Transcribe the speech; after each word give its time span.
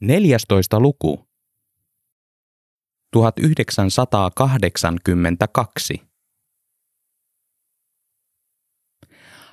14. 0.00 0.80
luku. 0.80 1.28
1982. 3.12 6.02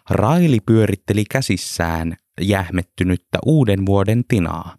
Raili 0.10 0.60
pyöritteli 0.60 1.25
käsissään 1.25 2.18
jähmettynyttä 2.41 3.39
uuden 3.46 3.86
vuoden 3.86 4.23
tinaa. 4.28 4.78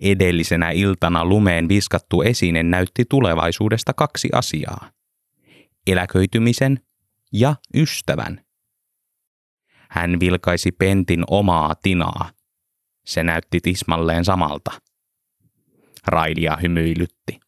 Edellisenä 0.00 0.70
iltana 0.70 1.24
lumeen 1.24 1.68
viskattu 1.68 2.22
esine 2.22 2.62
näytti 2.62 3.04
tulevaisuudesta 3.10 3.92
kaksi 3.92 4.28
asiaa. 4.32 4.90
Eläköitymisen 5.86 6.80
ja 7.32 7.56
ystävän. 7.74 8.44
Hän 9.90 10.20
vilkaisi 10.20 10.72
Pentin 10.72 11.24
omaa 11.26 11.74
tinaa. 11.74 12.33
Se 13.04 13.22
näytti 13.22 13.60
tismalleen 13.60 14.24
samalta. 14.24 14.70
Railia 16.06 16.56
hymyilytti. 16.62 17.40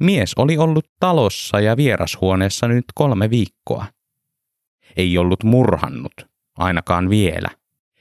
Mies 0.00 0.32
oli 0.36 0.58
ollut 0.58 0.84
talossa 1.00 1.60
ja 1.60 1.76
vierashuoneessa 1.76 2.68
nyt 2.68 2.84
kolme 2.94 3.30
viikkoa. 3.30 3.86
Ei 4.96 5.18
ollut 5.18 5.44
murhannut, 5.44 6.12
ainakaan 6.56 7.10
vielä. 7.10 7.48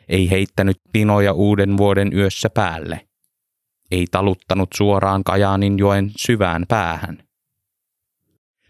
Ei 0.10 0.30
heittänyt 0.30 0.78
pinoja 0.94 1.34
uuden 1.34 1.78
vuoden 1.78 2.14
yössä 2.14 2.50
päälle. 2.50 3.08
Ei 3.92 4.06
taluttanut 4.12 4.70
suoraan 4.76 5.24
Kajaanin 5.24 5.80
joen 5.80 6.12
syvään 6.18 6.66
päähän. 6.68 7.24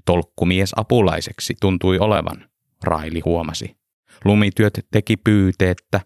Tolkkumies 0.05 0.71
apulaiseksi 0.75 1.55
tuntui 1.61 1.97
olevan, 1.97 2.49
Raili 2.83 3.19
huomasi. 3.25 3.77
Lumityöt 4.25 4.73
teki 4.91 5.17
pyyteettä. 5.17 6.01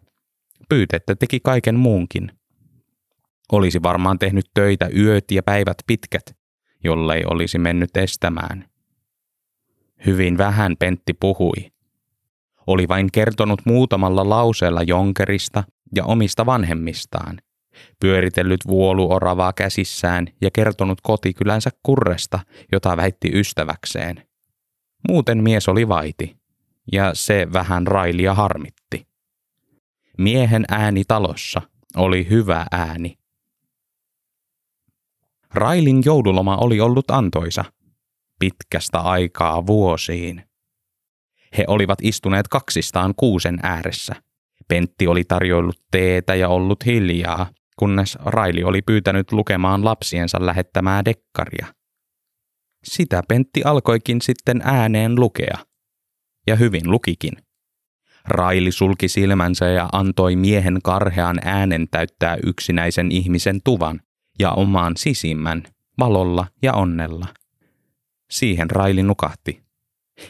Pyyteettä 0.70 1.16
teki 1.16 1.40
kaiken 1.40 1.80
muunkin. 1.80 2.32
Olisi 3.52 3.84
varmaan 3.84 4.20
tehnyt 4.20 4.46
töitä 4.54 4.90
yöt 4.98 5.32
ja 5.32 5.44
päivät 5.44 5.78
pitkät, 5.88 6.36
jollei 6.84 7.24
olisi 7.26 7.58
mennyt 7.58 7.98
estämään. 7.98 8.66
Hyvin 10.06 10.38
vähän 10.38 10.76
Pentti 10.80 11.14
puhui. 11.14 11.72
Oli 12.68 12.88
vain 12.88 13.10
kertonut 13.12 13.62
muutamalla 13.66 14.30
lauseella 14.30 14.84
Jonkerista 14.84 15.64
ja 15.96 16.06
omista 16.06 16.46
vanhemmistaan, 16.46 17.38
pyöritellyt 18.00 18.68
vuoluoravaa 18.68 19.54
käsissään 19.54 20.28
ja 20.42 20.52
kertonut 20.52 21.02
kotikylänsä 21.02 21.70
kurresta, 21.84 22.40
jota 22.72 22.98
väitti 22.98 23.32
ystäväkseen. 23.34 24.28
Muuten 25.10 25.44
mies 25.44 25.70
oli 25.70 25.88
vaiti, 25.88 26.38
ja 26.92 27.12
se 27.14 27.48
vähän 27.54 27.88
railia 27.88 28.34
harmitti. 28.34 29.13
Miehen 30.18 30.66
ääni 30.70 31.04
talossa 31.08 31.62
oli 31.96 32.30
hyvä 32.30 32.66
ääni. 32.72 33.18
Railin 35.54 36.02
joululoma 36.06 36.58
oli 36.58 36.80
ollut 36.80 37.12
antoisa, 37.12 37.66
pitkästä 38.40 39.00
aikaa 39.00 39.68
vuosiin. 39.68 40.44
He 41.58 41.66
olivat 41.68 42.00
istuneet 42.02 42.48
kaksistaan 42.48 43.14
kuusen 43.18 43.60
ääressä. 43.64 44.16
Pentti 44.68 45.08
oli 45.08 45.24
tarjoillut 45.24 45.80
teetä 45.92 46.36
ja 46.36 46.50
ollut 46.50 46.86
hiljaa, 46.86 47.50
kunnes 47.80 48.18
Raili 48.26 48.64
oli 48.64 48.82
pyytänyt 48.82 49.32
lukemaan 49.32 49.86
lapsiensa 49.86 50.46
lähettämää 50.46 51.06
dekkaria. 51.06 51.74
Sitä 52.84 53.24
Pentti 53.28 53.64
alkoikin 53.64 54.22
sitten 54.22 54.62
ääneen 54.64 55.16
lukea. 55.16 55.58
Ja 56.48 56.56
hyvin 56.56 56.92
lukikin. 56.92 57.34
Raili 58.28 58.72
sulki 58.72 59.08
silmänsä 59.08 59.66
ja 59.66 59.90
antoi 59.92 60.36
miehen 60.36 60.80
karhean 60.84 61.40
äänen 61.44 61.88
täyttää 61.92 62.38
yksinäisen 62.44 63.12
ihmisen 63.12 63.62
tuvan 63.64 64.02
ja 64.40 64.52
omaan 64.52 64.98
sisimmän 64.98 65.64
valolla 66.00 66.48
ja 66.62 66.74
onnella. 66.74 67.28
Siihen 68.30 68.70
Raili 68.70 69.04
nukahti, 69.04 69.64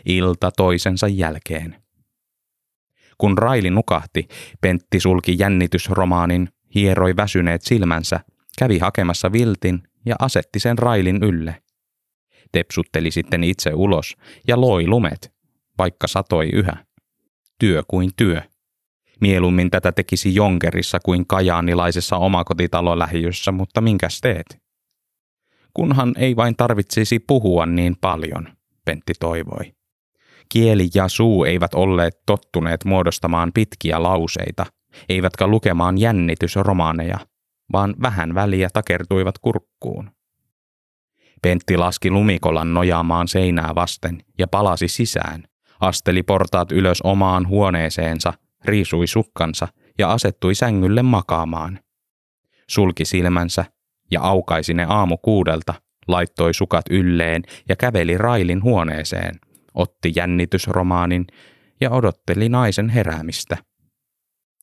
ilta 0.06 0.52
toisensa 0.52 1.08
jälkeen. 1.08 1.84
Kun 3.18 3.38
Raili 3.38 3.70
nukahti, 3.70 4.28
Pentti 4.62 5.00
sulki 5.00 5.36
jännitysromaanin, 5.40 6.50
hieroi 6.76 7.16
väsyneet 7.16 7.62
silmänsä, 7.62 8.20
kävi 8.60 8.80
hakemassa 8.80 9.32
viltin 9.32 9.84
ja 10.06 10.16
asetti 10.20 10.60
sen 10.60 10.78
Railin 10.78 11.24
ylle. 11.24 11.64
Tepsutteli 12.52 13.12
sitten 13.12 13.44
itse 13.44 13.74
ulos 13.74 14.18
ja 14.48 14.62
loi 14.62 14.88
lumet, 14.88 15.34
vaikka 15.78 16.08
satoi 16.08 16.50
yhä. 16.54 16.86
Työ 17.64 17.84
kuin 17.88 18.10
työ. 18.16 18.42
Mieluummin 19.22 19.72
tätä 19.72 19.92
tekisi 19.92 20.36
Jonkerissa 20.36 21.00
kuin 21.00 21.28
kajaanilaisessa 21.28 22.18
omakotitalolähiössä, 22.18 23.52
mutta 23.52 23.82
minkäs 23.82 24.22
teet? 24.22 24.58
Kunhan 25.74 26.14
ei 26.18 26.36
vain 26.36 26.56
tarvitsisi 26.56 27.20
puhua 27.20 27.66
niin 27.66 27.96
paljon, 28.02 28.48
Pentti 28.86 29.14
toivoi. 29.20 29.74
Kieli 30.50 30.90
ja 30.96 31.08
suu 31.08 31.44
eivät 31.44 31.74
olleet 31.74 32.14
tottuneet 32.26 32.86
muodostamaan 32.86 33.52
pitkiä 33.54 34.04
lauseita, 34.04 34.66
eivätkä 35.10 35.48
lukemaan 35.48 35.98
jännitysromaaneja, 35.98 37.20
vaan 37.72 37.96
vähän 38.02 38.36
väliä 38.36 38.70
takertuivat 38.74 39.38
kurkkuun. 39.38 40.12
Pentti 41.42 41.78
laski 41.78 42.12
lumikolan 42.12 42.74
nojaamaan 42.74 43.28
seinää 43.28 43.76
vasten 43.76 44.24
ja 44.40 44.48
palasi 44.48 44.88
sisään, 44.88 45.44
asteli 45.88 46.24
portaat 46.24 46.72
ylös 46.72 47.02
omaan 47.02 47.48
huoneeseensa, 47.48 48.34
riisui 48.66 49.08
sukkansa 49.08 49.68
ja 50.00 50.12
asettui 50.12 50.56
sängylle 50.56 51.04
makaamaan. 51.04 51.80
Sulki 52.70 53.06
silmänsä 53.06 53.66
ja 54.12 54.22
aukaisi 54.22 54.74
ne 54.74 54.86
aamu 54.90 55.18
kuudelta, 55.18 55.74
laittoi 56.08 56.54
sukat 56.54 56.86
ylleen 56.90 57.44
ja 57.70 57.76
käveli 57.76 58.18
Railin 58.18 58.64
huoneeseen, 58.64 59.36
otti 59.74 60.12
jännitysromaanin 60.16 61.28
ja 61.82 61.90
odotteli 61.90 62.50
naisen 62.50 62.90
heräämistä. 62.90 63.58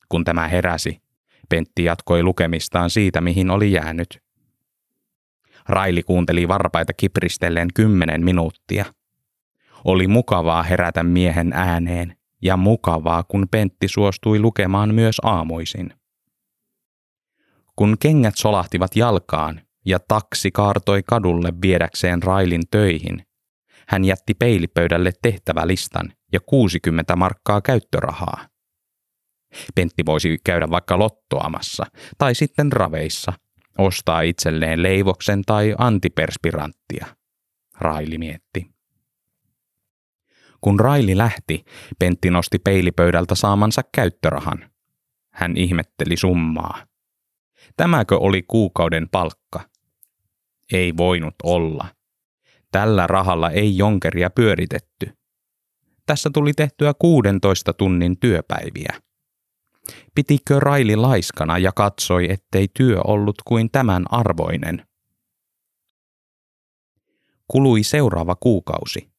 Kun 0.09 0.25
tämä 0.25 0.49
heräsi, 0.49 1.03
Pentti 1.49 1.85
jatkoi 1.85 2.23
lukemistaan 2.23 2.91
siitä, 2.91 3.21
mihin 3.21 3.51
oli 3.51 3.73
jäänyt. 3.73 4.19
Raili 5.69 6.03
kuunteli 6.03 6.49
varpaita 6.49 6.93
kipristellen 6.93 7.69
kymmenen 7.75 8.25
minuuttia. 8.25 8.85
Oli 9.85 10.07
mukavaa 10.07 10.63
herätä 10.63 11.03
miehen 11.03 11.53
ääneen 11.53 12.17
ja 12.43 12.57
mukavaa, 12.57 13.23
kun 13.23 13.47
Pentti 13.51 13.89
suostui 13.89 14.39
lukemaan 14.39 14.95
myös 14.95 15.17
aamuisin. 15.23 15.95
Kun 17.77 17.97
kengät 18.01 18.37
solahtivat 18.37 18.97
jalkaan 18.97 19.61
ja 19.87 19.99
taksi 20.09 20.51
kaartoi 20.51 21.03
kadulle 21.03 21.53
viedäkseen 21.63 22.23
Railin 22.23 22.63
töihin, 22.71 23.27
hän 23.89 24.05
jätti 24.05 24.35
peilipöydälle 24.35 25.13
tehtävälistan 25.23 26.13
ja 26.33 26.41
60 26.41 27.17
markkaa 27.17 27.61
käyttörahaa. 27.61 28.49
Pentti 29.75 30.07
voisi 30.07 30.39
käydä 30.45 30.71
vaikka 30.71 30.99
lottoamassa 30.99 31.87
tai 32.19 32.35
sitten 32.35 32.73
raveissa, 32.73 33.33
ostaa 33.79 34.21
itselleen 34.21 34.83
leivoksen 34.83 35.43
tai 35.43 35.75
antiperspiranttia, 35.79 37.07
Raili 37.79 38.19
mietti. 38.19 38.80
Kun 40.61 40.81
Raili 40.81 41.17
lähti, 41.17 41.65
Pentti 41.99 42.31
nosti 42.31 42.59
peilipöydältä 42.59 43.35
saamansa 43.35 43.83
käyttörahan. 43.95 44.71
Hän 45.33 45.57
ihmetteli 45.57 46.17
summaa. 46.17 46.87
Tämäkö 47.77 48.17
oli 48.19 48.43
kuukauden 48.49 49.09
palkka? 49.09 49.61
Ei 50.73 50.97
voinut 50.97 51.35
olla. 51.43 51.87
Tällä 52.73 53.07
rahalla 53.07 53.51
ei 53.51 53.77
jonkeria 53.77 54.31
pyöritetty. 54.31 55.13
Tässä 56.07 56.31
tuli 56.35 56.53
tehtyä 56.53 56.95
16 56.99 57.73
tunnin 57.73 58.21
työpäiviä. 58.21 58.95
Pitikö 60.15 60.61
Raili 60.61 60.97
laiskana 60.97 61.59
ja 61.59 61.73
katsoi, 61.73 62.31
ettei 62.31 62.69
työ 62.75 63.01
ollut 63.05 63.37
kuin 63.47 63.71
tämän 63.71 64.05
arvoinen. 64.11 64.87
Kului 67.49 67.83
seuraava 67.83 68.37
kuukausi. 68.37 69.11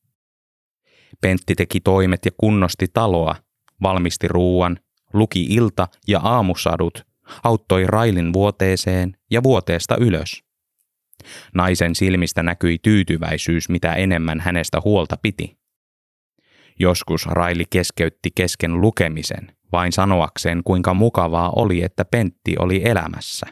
Pentti 1.22 1.56
teki 1.56 1.80
toimet 1.80 2.26
ja 2.26 2.32
kunnosti 2.38 2.88
taloa, 2.94 3.36
valmisti 3.84 4.28
ruuan, 4.28 4.80
luki 5.14 5.44
ilta- 5.44 5.88
ja 6.08 6.20
aamusadut, 6.20 7.06
auttoi 7.44 7.88
Railin 7.88 8.34
vuoteeseen 8.34 9.18
ja 9.32 9.44
vuoteesta 9.44 9.98
ylös. 9.98 10.44
Naisen 11.54 11.96
silmistä 11.96 12.44
näkyi 12.44 12.78
tyytyväisyys, 12.82 13.70
mitä 13.70 13.94
enemmän 13.94 14.40
hänestä 14.40 14.82
huolta 14.86 15.16
piti. 15.22 15.58
Joskus 16.80 17.26
Raili 17.26 17.64
keskeytti 17.70 18.30
kesken 18.36 18.82
lukemisen, 18.82 19.56
vain 19.72 19.92
sanoakseen 19.92 20.62
kuinka 20.66 20.94
mukavaa 20.94 21.52
oli, 21.56 21.84
että 21.84 22.06
Pentti 22.06 22.56
oli 22.60 22.82
elämässä. 22.86 23.48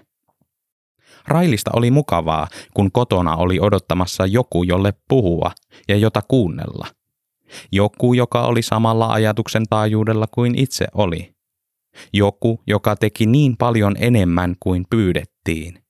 Railista 1.28 1.72
oli 1.74 1.92
mukavaa, 1.92 2.48
kun 2.74 2.92
kotona 2.92 3.36
oli 3.36 3.60
odottamassa 3.60 4.26
joku, 4.26 4.64
jolle 4.64 4.94
puhua 5.08 5.52
ja 5.88 5.96
jota 5.96 6.22
kuunnella– 6.28 6.88
joku, 7.72 8.14
joka 8.14 8.46
oli 8.46 8.62
samalla 8.62 9.14
ajatuksen 9.14 9.64
taajuudella 9.70 10.28
kuin 10.28 10.60
itse 10.60 10.88
oli. 10.94 11.34
Joku, 12.14 12.62
joka 12.68 12.96
teki 12.96 13.26
niin 13.26 13.58
paljon 13.58 13.96
enemmän 14.00 14.56
kuin 14.60 14.86
pyydettiin. 14.90 15.84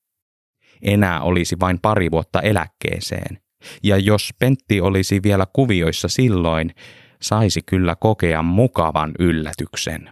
Enää 0.81 1.21
olisi 1.21 1.55
vain 1.59 1.79
pari 1.81 2.11
vuotta 2.11 2.41
eläkkeeseen. 2.41 3.39
Ja 3.83 3.97
jos 3.97 4.29
Pentti 4.39 4.81
olisi 4.81 5.23
vielä 5.23 5.45
kuvioissa 5.53 6.07
silloin, 6.07 6.75
saisi 7.21 7.61
kyllä 7.65 7.95
kokea 7.95 8.41
mukavan 8.41 9.11
yllätyksen. 9.19 10.09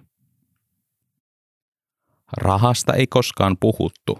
Rahasta 2.37 2.93
ei 2.93 3.07
koskaan 3.07 3.57
puhuttu, 3.59 4.19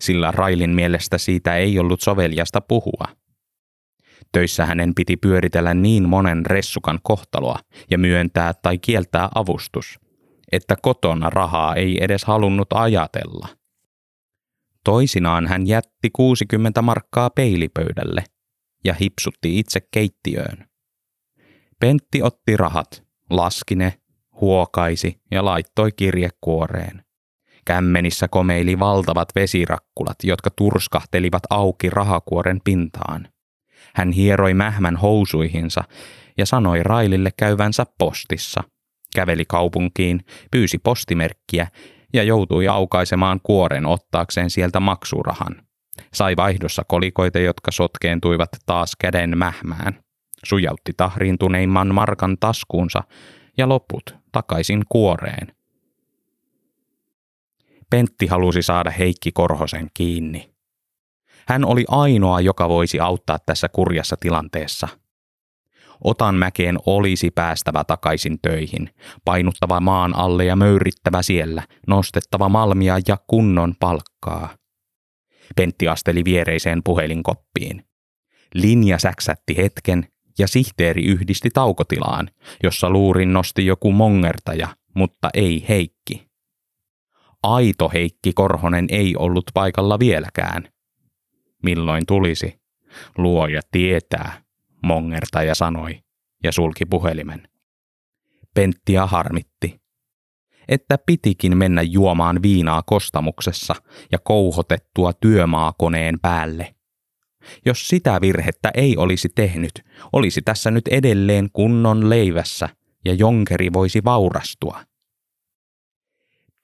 sillä 0.00 0.30
Railin 0.30 0.70
mielestä 0.70 1.18
siitä 1.18 1.56
ei 1.56 1.78
ollut 1.78 2.00
soveliasta 2.00 2.60
puhua. 2.60 3.17
Töissä 4.32 4.66
hänen 4.66 4.94
piti 4.94 5.16
pyöritellä 5.16 5.74
niin 5.74 6.08
monen 6.08 6.46
ressukan 6.46 6.98
kohtaloa 7.02 7.58
ja 7.90 7.98
myöntää 7.98 8.54
tai 8.62 8.78
kieltää 8.78 9.28
avustus, 9.34 10.00
että 10.52 10.76
kotona 10.82 11.30
rahaa 11.30 11.74
ei 11.74 12.04
edes 12.04 12.24
halunnut 12.24 12.72
ajatella. 12.72 13.48
Toisinaan 14.84 15.46
hän 15.46 15.66
jätti 15.66 16.10
60 16.12 16.82
markkaa 16.82 17.30
peilipöydälle 17.30 18.24
ja 18.84 18.94
hipsutti 18.94 19.58
itse 19.58 19.80
keittiöön. 19.90 20.68
Pentti 21.80 22.22
otti 22.22 22.56
rahat, 22.56 23.04
laski 23.30 23.74
ne, 23.74 23.94
huokaisi 24.40 25.20
ja 25.30 25.44
laittoi 25.44 25.92
kirjekuoreen. 25.92 27.04
Kämmenissä 27.64 28.28
komeili 28.28 28.78
valtavat 28.78 29.28
vesirakkulat, 29.34 30.16
jotka 30.24 30.50
turskahtelivat 30.50 31.42
auki 31.50 31.90
rahakuoren 31.90 32.60
pintaan. 32.64 33.28
Hän 33.98 34.12
hieroi 34.12 34.54
mähmän 34.54 34.96
housuihinsa 34.96 35.84
ja 36.36 36.46
sanoi 36.46 36.82
Railille 36.82 37.30
käyvänsä 37.36 37.86
postissa. 37.98 38.64
Käveli 39.14 39.44
kaupunkiin, 39.44 40.24
pyysi 40.50 40.78
postimerkkiä 40.78 41.68
ja 42.12 42.22
joutui 42.22 42.68
aukaisemaan 42.68 43.40
kuoren 43.42 43.86
ottaakseen 43.86 44.50
sieltä 44.50 44.80
maksurahan. 44.80 45.62
Sai 46.14 46.36
vaihdossa 46.36 46.82
kolikoita, 46.88 47.38
jotka 47.38 47.70
sotkeentuivat 47.70 48.48
taas 48.66 48.96
käden 48.96 49.38
mähmään. 49.38 50.00
Sujautti 50.44 50.92
tahriintuneimman 50.96 51.94
markan 51.94 52.36
taskuunsa 52.40 53.02
ja 53.56 53.68
loput 53.68 54.14
takaisin 54.32 54.82
kuoreen. 54.88 55.52
Pentti 57.90 58.26
halusi 58.26 58.62
saada 58.62 58.90
Heikki 58.90 59.32
Korhosen 59.32 59.90
kiinni. 59.94 60.57
Hän 61.48 61.64
oli 61.64 61.84
ainoa, 61.88 62.40
joka 62.40 62.68
voisi 62.68 63.00
auttaa 63.00 63.38
tässä 63.46 63.68
kurjassa 63.68 64.16
tilanteessa. 64.20 64.88
Otan 66.04 66.34
mäkeen 66.34 66.78
olisi 66.86 67.30
päästävä 67.30 67.84
takaisin 67.84 68.38
töihin, 68.42 68.90
painuttava 69.24 69.80
maan 69.80 70.16
alle 70.16 70.44
ja 70.44 70.56
möyrittävä 70.56 71.22
siellä, 71.22 71.62
nostettava 71.86 72.48
malmia 72.48 72.98
ja 73.08 73.16
kunnon 73.26 73.74
palkkaa. 73.80 74.48
Pentti 75.56 75.88
asteli 75.88 76.24
viereiseen 76.24 76.82
puhelinkoppiin. 76.82 77.84
Linja 78.54 78.98
säksätti 78.98 79.56
hetken 79.56 80.06
ja 80.38 80.48
sihteeri 80.48 81.04
yhdisti 81.04 81.48
taukotilaan, 81.54 82.30
jossa 82.62 82.90
luurin 82.90 83.32
nosti 83.32 83.66
joku 83.66 83.92
mongertaja, 83.92 84.68
mutta 84.94 85.30
ei 85.34 85.64
Heikki. 85.68 86.28
Aito 87.42 87.88
Heikki 87.88 88.32
Korhonen 88.32 88.86
ei 88.90 89.16
ollut 89.16 89.44
paikalla 89.54 89.98
vieläkään. 89.98 90.68
Milloin 91.62 92.06
tulisi? 92.06 92.60
Luoja 93.18 93.60
tietää, 93.70 94.42
mongertaja 94.82 95.54
sanoi 95.54 96.00
ja 96.44 96.52
sulki 96.52 96.86
puhelimen. 96.86 97.48
Penttiä 98.54 99.06
harmitti 99.06 99.80
että 100.68 100.98
pitikin 101.06 101.56
mennä 101.56 101.82
juomaan 101.82 102.42
viinaa 102.42 102.82
kostamuksessa 102.82 103.74
ja 104.12 104.18
kouhotettua 104.18 105.12
työmaakoneen 105.12 106.20
päälle. 106.22 106.74
Jos 107.66 107.88
sitä 107.88 108.20
virhettä 108.20 108.70
ei 108.74 108.96
olisi 108.96 109.28
tehnyt, 109.34 109.72
olisi 110.12 110.42
tässä 110.42 110.70
nyt 110.70 110.88
edelleen 110.88 111.50
kunnon 111.52 112.10
leivässä 112.10 112.68
ja 113.04 113.14
jonkeri 113.14 113.72
voisi 113.72 114.04
vaurastua. 114.04 114.80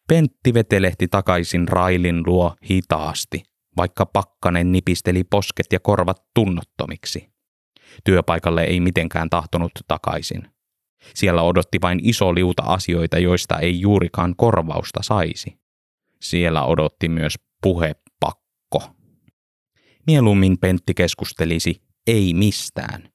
Pentti 0.09 0.55
vetelehti 0.55 1.09
takaisin 1.09 1.69
Railin 1.69 2.23
luo 2.27 2.55
hitaasti, 2.71 3.43
vaikka 3.77 4.07
pakkanen 4.07 4.73
nipisteli 4.73 5.25
posket 5.25 5.67
ja 5.73 5.81
korvat 5.81 6.25
tunnottomiksi. 6.35 7.31
Työpaikalle 8.05 8.65
ei 8.65 8.81
mitenkään 8.81 9.31
tahtonut 9.31 9.73
takaisin. 9.89 10.49
Siellä 11.15 11.43
odotti 11.43 11.79
vain 11.83 12.01
iso 12.03 12.35
liuta 12.35 12.63
asioita, 12.63 13.19
joista 13.19 13.59
ei 13.59 13.81
juurikaan 13.81 14.35
korvausta 14.37 15.03
saisi. 15.03 15.59
Siellä 16.23 16.65
odotti 16.65 17.09
myös 17.09 17.35
puhepakko. 17.63 18.83
Mieluummin 20.07 20.59
Pentti 20.59 20.95
keskustelisi 20.95 21.83
ei 22.07 22.35
mistään. 22.35 23.09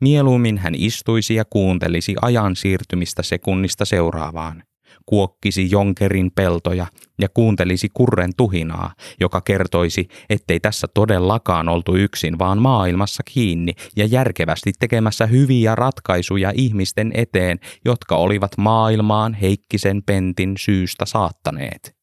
Mieluummin 0.00 0.58
hän 0.58 0.74
istuisi 0.74 1.34
ja 1.34 1.44
kuuntelisi 1.44 2.14
ajan 2.22 2.56
siirtymistä 2.56 3.22
sekunnista 3.22 3.84
seuraavaan 3.84 4.62
kuokkisi 5.06 5.70
jonkerin 5.70 6.30
peltoja 6.34 6.86
ja 7.20 7.28
kuuntelisi 7.28 7.88
kurren 7.94 8.30
tuhinaa, 8.36 8.94
joka 9.20 9.40
kertoisi, 9.40 10.08
ettei 10.30 10.60
tässä 10.60 10.88
todellakaan 10.94 11.68
oltu 11.68 11.96
yksin, 11.96 12.38
vaan 12.38 12.58
maailmassa 12.58 13.22
kiinni 13.34 13.72
ja 13.96 14.06
järkevästi 14.06 14.72
tekemässä 14.78 15.26
hyviä 15.26 15.74
ratkaisuja 15.74 16.52
ihmisten 16.54 17.10
eteen, 17.14 17.58
jotka 17.84 18.16
olivat 18.16 18.52
maailmaan 18.58 19.34
Heikkisen 19.34 20.02
pentin 20.02 20.54
syystä 20.58 21.06
saattaneet. 21.06 21.96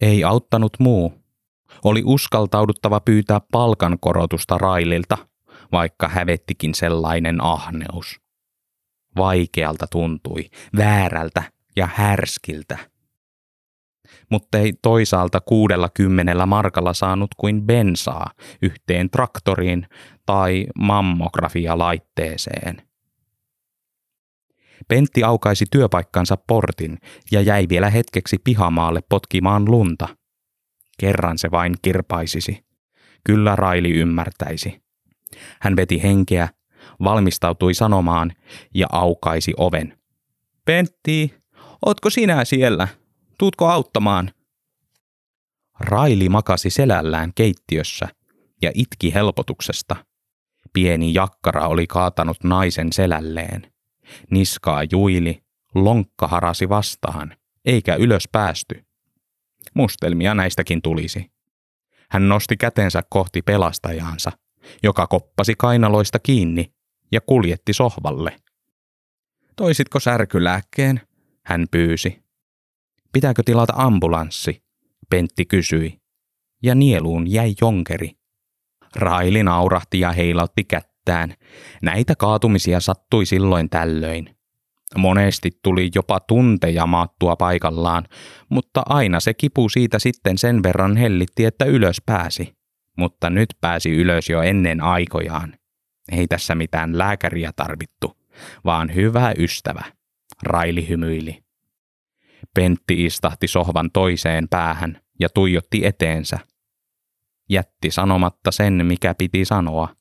Ei 0.00 0.24
auttanut 0.24 0.72
muu. 0.78 1.12
Oli 1.84 2.02
uskaltauduttava 2.04 3.00
pyytää 3.00 3.40
palkankorotusta 3.52 4.58
Raililta, 4.58 5.18
vaikka 5.72 6.08
hävettikin 6.08 6.74
sellainen 6.74 7.44
ahneus. 7.44 8.21
Vaikealta 9.16 9.86
tuntui, 9.86 10.50
väärältä 10.76 11.42
ja 11.76 11.88
härskiltä. 11.94 12.78
Mutta 14.30 14.58
ei 14.58 14.72
toisaalta 14.82 15.40
kuudella 15.40 15.88
kymmenellä 15.94 16.46
markalla 16.46 16.94
saanut 16.94 17.30
kuin 17.36 17.62
bensaa 17.62 18.30
yhteen 18.62 19.10
traktoriin 19.10 19.86
tai 20.26 20.66
mammografialaitteeseen. 20.78 22.82
Pentti 24.88 25.24
aukaisi 25.24 25.64
työpaikkansa 25.70 26.36
portin 26.36 26.98
ja 27.32 27.40
jäi 27.40 27.66
vielä 27.68 27.90
hetkeksi 27.90 28.38
pihamaalle 28.44 29.00
potkimaan 29.08 29.70
lunta. 29.70 30.08
Kerran 31.00 31.38
se 31.38 31.50
vain 31.50 31.74
kirpaisisi. 31.82 32.64
Kyllä 33.24 33.56
Raili 33.56 33.90
ymmärtäisi. 33.90 34.82
Hän 35.60 35.76
veti 35.76 36.02
henkeä 36.02 36.48
valmistautui 37.04 37.74
sanomaan 37.74 38.32
ja 38.74 38.86
aukaisi 38.92 39.52
oven. 39.56 39.98
Pentti, 40.64 41.34
ootko 41.86 42.10
sinä 42.10 42.44
siellä? 42.44 42.88
Tuutko 43.38 43.68
auttamaan? 43.68 44.30
Raili 45.80 46.28
makasi 46.28 46.70
selällään 46.70 47.32
keittiössä 47.34 48.08
ja 48.62 48.70
itki 48.74 49.14
helpotuksesta. 49.14 49.96
Pieni 50.72 51.14
jakkara 51.14 51.68
oli 51.68 51.86
kaatanut 51.86 52.44
naisen 52.44 52.92
selälleen. 52.92 53.72
Niskaa 54.30 54.82
juili, 54.90 55.42
lonkka 55.74 56.28
harasi 56.28 56.68
vastaan, 56.68 57.36
eikä 57.64 57.94
ylös 57.94 58.28
päästy. 58.32 58.84
Mustelmia 59.74 60.34
näistäkin 60.34 60.82
tulisi. 60.82 61.30
Hän 62.10 62.28
nosti 62.28 62.56
kätensä 62.56 63.02
kohti 63.10 63.42
pelastajaansa, 63.42 64.32
joka 64.82 65.06
koppasi 65.06 65.54
kainaloista 65.58 66.18
kiinni 66.18 66.72
ja 67.12 67.20
kuljetti 67.20 67.72
sohvalle. 67.72 68.36
Toisitko 69.56 70.00
särkylääkkeen? 70.00 71.00
Hän 71.46 71.66
pyysi. 71.70 72.22
Pitääkö 73.12 73.42
tilata 73.42 73.72
ambulanssi? 73.76 74.62
Pentti 75.10 75.44
kysyi. 75.44 75.98
Ja 76.62 76.74
nieluun 76.74 77.32
jäi 77.32 77.54
jonkeri. 77.60 78.10
Raili 78.96 79.42
naurahti 79.42 80.00
ja 80.00 80.12
heilautti 80.12 80.64
kättään. 80.64 81.34
Näitä 81.82 82.14
kaatumisia 82.14 82.80
sattui 82.80 83.26
silloin 83.26 83.70
tällöin. 83.70 84.36
Monesti 84.96 85.50
tuli 85.62 85.90
jopa 85.94 86.20
tunteja 86.20 86.86
maattua 86.86 87.36
paikallaan, 87.36 88.04
mutta 88.48 88.82
aina 88.86 89.20
se 89.20 89.34
kipu 89.34 89.68
siitä 89.68 89.98
sitten 89.98 90.38
sen 90.38 90.62
verran 90.62 90.96
hellitti, 90.96 91.44
että 91.44 91.64
ylös 91.64 92.02
pääsi. 92.06 92.54
Mutta 92.98 93.30
nyt 93.30 93.48
pääsi 93.60 93.90
ylös 93.90 94.28
jo 94.28 94.42
ennen 94.42 94.80
aikojaan. 94.80 95.54
Ei 96.12 96.26
tässä 96.26 96.54
mitään 96.54 96.98
lääkäriä 96.98 97.52
tarvittu, 97.56 98.18
vaan 98.64 98.94
hyvä 98.94 99.32
ystävä. 99.38 99.84
Raili 100.42 100.88
hymyili. 100.88 101.44
Pentti 102.54 103.04
istahti 103.04 103.48
sohvan 103.48 103.90
toiseen 103.92 104.48
päähän 104.48 105.00
ja 105.20 105.28
tuijotti 105.28 105.86
eteensä. 105.86 106.38
Jätti 107.50 107.90
sanomatta 107.90 108.50
sen, 108.50 108.86
mikä 108.86 109.14
piti 109.14 109.44
sanoa. 109.44 109.96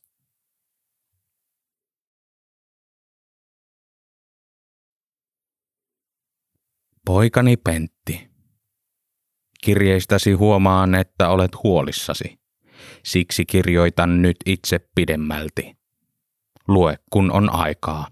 Poikani 7.05 7.57
Pentti. 7.57 8.31
Kirjeistäsi 9.63 10.33
huomaan, 10.33 10.95
että 10.95 11.29
olet 11.29 11.51
huolissasi. 11.63 12.39
Siksi 13.03 13.45
kirjoitan 13.45 14.21
nyt 14.21 14.37
itse 14.45 14.79
pidemmälti. 14.95 15.80
Lue, 16.73 16.99
kun 17.09 17.31
on 17.31 17.53
aikaa. 17.53 18.07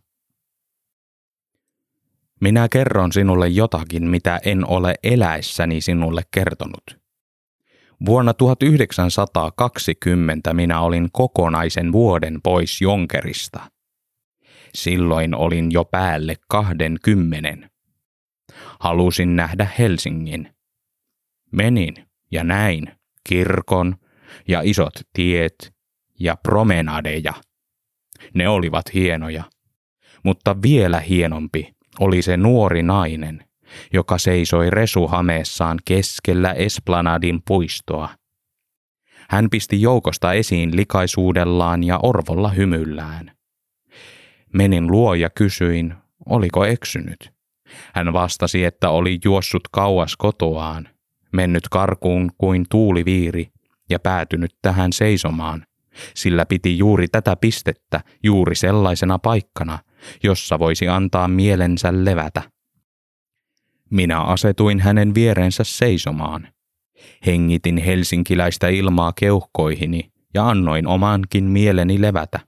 Minä 2.42 2.70
kerron 2.70 3.12
sinulle 3.12 3.48
jotakin, 3.48 4.10
mitä 4.10 4.40
en 4.46 4.66
ole 4.66 4.96
eläessäni 5.04 5.82
sinulle 5.82 6.22
kertonut. 6.32 7.00
Vuonna 8.06 8.34
1920 8.34 10.54
minä 10.54 10.82
olin 10.82 11.10
kokonaisen 11.12 11.92
vuoden 11.92 12.40
pois 12.44 12.82
Jonkerista. 12.82 13.60
Silloin 14.76 15.36
olin 15.36 15.72
jo 15.72 15.86
päälle 15.86 16.36
kahden 16.48 16.98
kymmenen. 17.04 17.72
Halusin 18.80 19.36
nähdä 19.36 19.68
Helsingin. 19.80 20.56
Menin 21.52 21.94
ja 22.32 22.44
näin 22.44 22.92
kirkon 23.30 23.96
ja 24.48 24.62
isot 24.64 24.94
tiet 25.14 25.74
ja 26.20 26.38
promenadeja. 26.44 27.34
Ne 28.34 28.50
olivat 28.50 28.94
hienoja, 28.94 29.44
mutta 30.24 30.62
vielä 30.62 31.00
hienompi 31.00 31.74
oli 32.00 32.22
se 32.22 32.38
nuori 32.38 32.84
nainen, 32.84 33.44
joka 33.94 34.18
seisoi 34.18 34.70
resuhameessaan 34.70 35.80
keskellä 35.86 36.54
Esplanadin 36.54 37.42
puistoa. 37.48 38.10
Hän 39.30 39.50
pisti 39.50 39.82
joukosta 39.82 40.34
esiin 40.34 40.76
likaisuudellaan 40.76 41.84
ja 41.84 42.00
orvolla 42.04 42.50
hymyllään. 42.50 43.32
Menin 44.54 44.92
luo 44.92 45.14
ja 45.14 45.30
kysyin, 45.30 45.94
oliko 46.26 46.66
eksynyt. 46.66 47.32
Hän 47.96 48.14
vastasi, 48.14 48.66
että 48.66 48.90
oli 48.90 49.20
juossut 49.26 49.68
kauas 49.72 50.18
kotoaan, 50.18 50.90
mennyt 51.34 51.68
karkuun 51.72 52.32
kuin 52.38 52.66
tuuliviiri 52.70 53.48
ja 53.90 54.00
päätynyt 54.00 54.52
tähän 54.62 54.94
seisomaan, 54.94 55.66
sillä 56.16 56.46
piti 56.46 56.78
juuri 56.78 57.08
tätä 57.08 57.36
pistettä 57.36 58.02
juuri 58.24 58.56
sellaisena 58.56 59.20
paikkana, 59.20 59.80
jossa 60.24 60.60
voisi 60.60 60.88
antaa 60.88 61.28
mielensä 61.28 62.06
levätä. 62.06 62.42
Minä 63.90 64.22
asetuin 64.22 64.80
hänen 64.80 65.16
vierensä 65.16 65.64
seisomaan. 65.64 66.48
Hengitin 67.26 67.78
helsinkiläistä 67.78 68.68
ilmaa 68.68 69.14
keuhkoihini 69.20 70.12
ja 70.34 70.50
annoin 70.50 70.88
omankin 70.88 71.44
mieleni 71.44 72.02
levätä. 72.02 72.40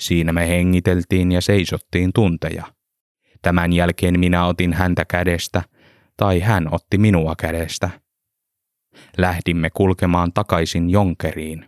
Siinä 0.00 0.32
me 0.32 0.48
hengiteltiin 0.48 1.32
ja 1.32 1.40
seisottiin 1.40 2.10
tunteja. 2.14 2.64
Tämän 3.42 3.72
jälkeen 3.72 4.20
minä 4.20 4.46
otin 4.46 4.72
häntä 4.72 5.04
kädestä, 5.04 5.62
tai 6.16 6.40
hän 6.40 6.74
otti 6.74 6.98
minua 6.98 7.34
kädestä. 7.36 7.90
Lähdimme 9.16 9.70
kulkemaan 9.70 10.32
takaisin 10.32 10.90
Jonkeriin. 10.90 11.66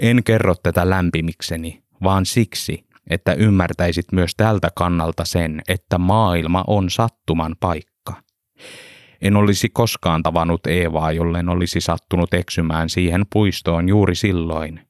En 0.00 0.24
kerro 0.24 0.54
tätä 0.62 0.90
lämpimikseni, 0.90 1.82
vaan 2.02 2.26
siksi, 2.26 2.84
että 3.10 3.32
ymmärtäisit 3.32 4.12
myös 4.12 4.34
tältä 4.36 4.70
kannalta 4.76 5.24
sen, 5.24 5.62
että 5.68 5.98
maailma 5.98 6.64
on 6.66 6.90
sattuman 6.90 7.56
paikka. 7.60 8.22
En 9.22 9.36
olisi 9.36 9.68
koskaan 9.68 10.22
tavannut 10.22 10.66
Eevaa, 10.66 11.12
jollen 11.12 11.48
olisi 11.48 11.80
sattunut 11.80 12.34
eksymään 12.34 12.90
siihen 12.90 13.24
puistoon 13.32 13.88
juuri 13.88 14.14
silloin. 14.14 14.80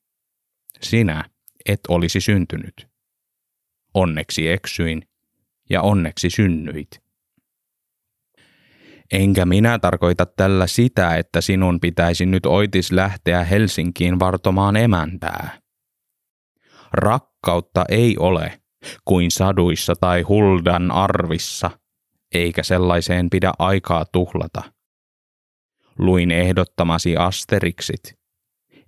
Sinä 0.81 1.25
et 1.67 1.81
olisi 1.89 2.21
syntynyt. 2.21 2.89
Onneksi 3.95 4.49
eksyin 4.49 5.03
ja 5.71 5.83
onneksi 5.83 6.31
synnyit. 6.31 7.10
Enkä 9.13 9.47
minä 9.47 9.79
tarkoita 9.79 10.27
tällä 10.27 10.67
sitä, 10.67 11.17
että 11.17 11.41
sinun 11.41 11.81
pitäisi 11.81 12.27
nyt 12.27 12.47
oitis 12.47 12.93
lähteä 12.93 13.45
Helsinkiin 13.45 14.19
vartomaan 14.19 14.77
emäntää. 14.77 15.61
Rakkautta 16.93 17.85
ei 17.89 18.17
ole 18.19 18.61
kuin 19.05 19.31
saduissa 19.31 19.95
tai 20.01 20.23
huldan 20.23 20.91
arvissa, 20.91 21.71
eikä 22.35 22.63
sellaiseen 22.63 23.31
pidä 23.31 23.53
aikaa 23.59 24.05
tuhlata. 24.05 24.63
Luin 25.99 26.31
ehdottamasi 26.31 27.17
asteriksit. 27.17 28.19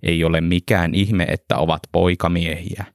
Ei 0.03 0.23
ole 0.23 0.41
mikään 0.41 0.95
ihme, 0.95 1.23
että 1.23 1.57
ovat 1.57 1.81
poikamiehiä. 1.91 2.85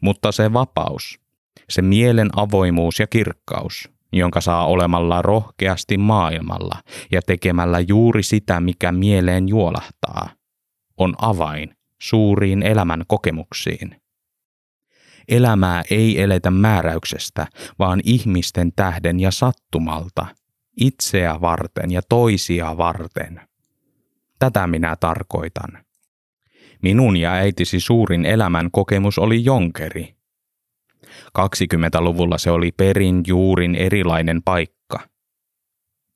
Mutta 0.00 0.32
se 0.32 0.52
vapaus, 0.52 1.20
se 1.68 1.82
mielen 1.82 2.28
avoimuus 2.36 2.98
ja 2.98 3.06
kirkkaus, 3.06 3.88
jonka 4.12 4.40
saa 4.40 4.66
olemalla 4.66 5.22
rohkeasti 5.22 5.98
maailmalla 5.98 6.82
ja 7.12 7.22
tekemällä 7.22 7.80
juuri 7.80 8.22
sitä, 8.22 8.60
mikä 8.60 8.92
mieleen 8.92 9.48
juolahtaa, 9.48 10.30
on 10.96 11.14
avain 11.18 11.74
suuriin 12.02 12.62
elämän 12.62 13.04
kokemuksiin. 13.08 14.00
Elämää 15.28 15.82
ei 15.90 16.20
eletä 16.22 16.50
määräyksestä, 16.50 17.46
vaan 17.78 18.00
ihmisten 18.04 18.72
tähden 18.76 19.20
ja 19.20 19.30
sattumalta, 19.30 20.26
itseä 20.80 21.40
varten 21.40 21.90
ja 21.90 22.02
toisia 22.08 22.76
varten. 22.76 23.40
Tätä 24.38 24.66
minä 24.66 24.96
tarkoitan. 24.96 25.84
Minun 26.82 27.16
ja 27.16 27.32
äitisi 27.32 27.80
suurin 27.80 28.26
elämän 28.26 28.70
kokemus 28.70 29.18
oli 29.18 29.44
jonkeri. 29.44 30.19
20-luvulla 31.38 32.38
se 32.38 32.50
oli 32.50 32.72
perin 32.72 33.22
juurin 33.26 33.74
erilainen 33.74 34.42
paikka. 34.44 35.08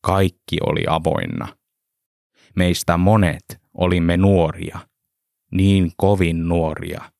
Kaikki 0.01 0.57
oli 0.67 0.85
avoinna. 0.89 1.57
Meistä 2.57 2.97
monet 2.97 3.61
olimme 3.75 4.17
nuoria, 4.17 4.79
niin 5.53 5.93
kovin 5.97 6.49
nuoria. 6.49 7.13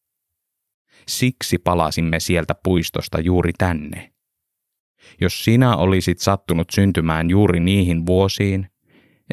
Siksi 1.09 1.59
palasimme 1.59 2.21
sieltä 2.21 2.55
puistosta 2.65 3.21
juuri 3.21 3.53
tänne. 3.59 4.13
Jos 5.21 5.45
sinä 5.45 5.77
olisit 5.77 6.19
sattunut 6.19 6.71
syntymään 6.71 7.31
juuri 7.31 7.61
niihin 7.61 8.07
vuosiin, 8.07 8.69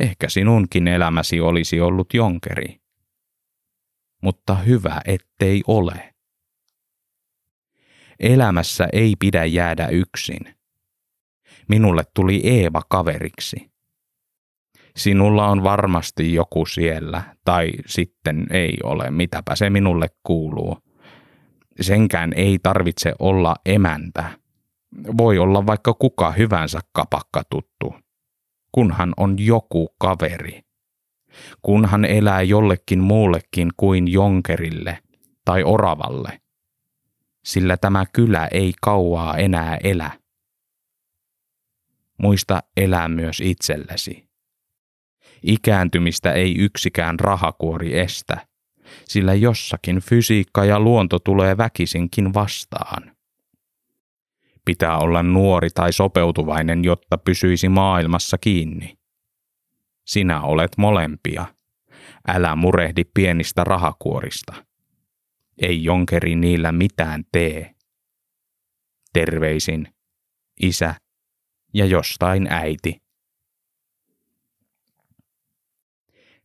ehkä 0.01 0.29
sinunkin 0.29 0.87
elämäsi 0.87 1.41
olisi 1.41 1.81
ollut 1.81 2.13
jonkeri 2.13 2.81
mutta 4.21 4.55
hyvä 4.55 5.01
ettei 5.05 5.61
ole. 5.67 6.10
Elämässä 8.21 8.87
ei 8.93 9.15
pidä 9.19 9.45
jäädä 9.45 9.87
yksin. 9.87 10.39
Minulle 11.69 12.03
tuli 12.13 12.41
Eeva 12.43 12.81
kaveriksi. 12.89 13.71
Sinulla 14.95 15.47
on 15.47 15.63
varmasti 15.63 16.33
joku 16.33 16.65
siellä, 16.65 17.35
tai 17.45 17.71
sitten 17.85 18.47
ei 18.51 18.77
ole, 18.83 19.11
mitäpä 19.11 19.55
se 19.55 19.69
minulle 19.69 20.07
kuuluu. 20.23 20.77
Senkään 21.81 22.33
ei 22.35 22.59
tarvitse 22.63 23.13
olla 23.19 23.55
emäntä. 23.65 24.29
Voi 25.17 25.37
olla 25.39 25.65
vaikka 25.65 25.93
kuka 25.93 26.31
hyvänsä 26.31 26.79
kapakka 26.93 27.43
tuttu, 27.49 27.95
kunhan 28.71 29.13
on 29.17 29.35
joku 29.39 29.95
kaveri 29.97 30.61
kunhan 31.61 32.05
elää 32.05 32.41
jollekin 32.41 32.99
muullekin 32.99 33.69
kuin 33.77 34.07
jonkerille 34.07 34.99
tai 35.45 35.63
oravalle, 35.63 36.40
sillä 37.43 37.77
tämä 37.77 38.05
kylä 38.13 38.47
ei 38.51 38.73
kauaa 38.81 39.37
enää 39.37 39.77
elä. 39.83 40.11
Muista 42.17 42.63
elää 42.77 43.07
myös 43.07 43.41
itsellesi. 43.41 44.29
Ikääntymistä 45.43 46.31
ei 46.31 46.57
yksikään 46.57 47.19
rahakuori 47.19 47.99
estä, 47.99 48.47
sillä 49.05 49.33
jossakin 49.33 49.99
fysiikka 49.99 50.65
ja 50.65 50.79
luonto 50.79 51.19
tulee 51.19 51.57
väkisinkin 51.57 52.33
vastaan. 52.33 53.15
Pitää 54.65 54.97
olla 54.97 55.23
nuori 55.23 55.69
tai 55.69 55.93
sopeutuvainen, 55.93 56.83
jotta 56.83 57.17
pysyisi 57.17 57.69
maailmassa 57.69 58.37
kiinni. 58.37 58.97
Sinä 60.05 60.41
olet 60.41 60.71
molempia. 60.77 61.45
Älä 62.27 62.55
murehdi 62.55 63.03
pienistä 63.13 63.63
rahakuorista. 63.63 64.65
Ei 65.61 65.83
jonkeri 65.83 66.35
niillä 66.35 66.71
mitään 66.71 67.23
tee. 67.31 67.75
Terveisin, 69.13 69.87
isä 70.61 70.95
ja 71.73 71.85
jostain 71.85 72.47
äiti. 72.49 73.01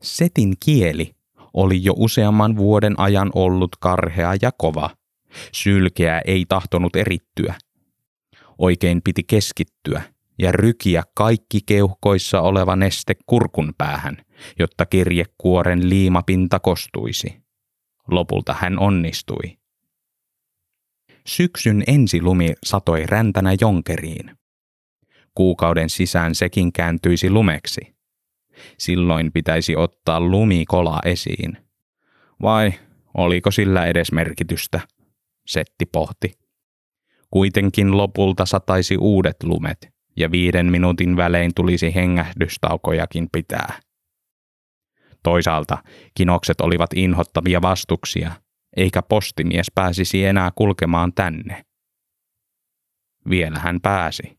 Setin 0.02 0.54
kieli 0.64 1.14
oli 1.54 1.84
jo 1.84 1.92
useamman 1.96 2.56
vuoden 2.56 3.00
ajan 3.00 3.30
ollut 3.34 3.76
karhea 3.80 4.34
ja 4.42 4.50
kova. 4.58 4.90
Sylkeä 5.52 6.20
ei 6.24 6.44
tahtonut 6.48 6.96
erittyä. 6.96 7.54
Oikein 8.58 9.00
piti 9.04 9.22
keskittyä– 9.24 10.02
ja 10.38 10.52
rykiä 10.52 11.02
kaikki 11.14 11.60
keuhkoissa 11.66 12.40
oleva 12.40 12.76
neste 12.76 13.14
kurkun 13.26 13.74
päähän, 13.78 14.16
jotta 14.58 14.86
kirjekuoren 14.86 15.90
liimapinta 15.90 16.60
kostuisi. 16.60 17.45
Lopulta 18.10 18.56
hän 18.60 18.78
onnistui. 18.78 19.58
Syksyn 21.26 21.84
ensilumi 21.86 22.52
satoi 22.64 23.06
räntänä 23.06 23.56
jonkeriin. 23.60 24.38
Kuukauden 25.34 25.90
sisään 25.90 26.34
sekin 26.34 26.72
kääntyisi 26.72 27.30
lumeksi. 27.30 27.96
Silloin 28.78 29.32
pitäisi 29.32 29.76
ottaa 29.76 30.20
lumikola 30.20 31.00
esiin. 31.04 31.58
Vai 32.42 32.72
oliko 33.14 33.50
sillä 33.50 33.86
edes 33.86 34.12
merkitystä? 34.12 34.80
Setti 35.46 35.86
pohti. 35.86 36.38
Kuitenkin 37.30 37.96
lopulta 37.96 38.46
sataisi 38.46 38.96
uudet 38.96 39.36
lumet 39.42 39.88
ja 40.16 40.30
viiden 40.30 40.66
minuutin 40.66 41.16
välein 41.16 41.52
tulisi 41.54 41.94
hengähdystaukojakin 41.94 43.28
pitää. 43.32 43.80
Toisaalta 45.26 45.78
kinokset 46.14 46.60
olivat 46.60 46.90
inhottavia 46.94 47.62
vastuksia, 47.62 48.32
eikä 48.76 49.02
postimies 49.02 49.66
pääsisi 49.74 50.24
enää 50.24 50.50
kulkemaan 50.54 51.12
tänne. 51.12 51.62
Vielä 53.30 53.58
hän 53.58 53.80
pääsi. 53.80 54.38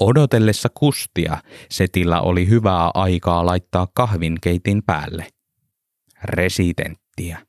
Odotellessa 0.00 0.68
kustia 0.74 1.38
Setillä 1.70 2.20
oli 2.20 2.48
hyvää 2.48 2.90
aikaa 2.94 3.46
laittaa 3.46 3.86
kahvinkeitin 3.94 4.82
päälle. 4.86 5.26
Residenttiä. 6.24 7.46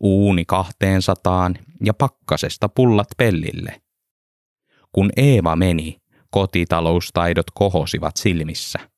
Uuni 0.00 0.44
kahteen 0.44 1.02
sataan 1.02 1.54
ja 1.84 1.94
pakkasesta 1.94 2.68
pullat 2.68 3.08
pellille. 3.16 3.82
Kun 4.92 5.10
Eeva 5.16 5.56
meni, 5.56 5.96
kotitaloustaidot 6.30 7.50
kohosivat 7.54 8.16
silmissä. 8.16 8.95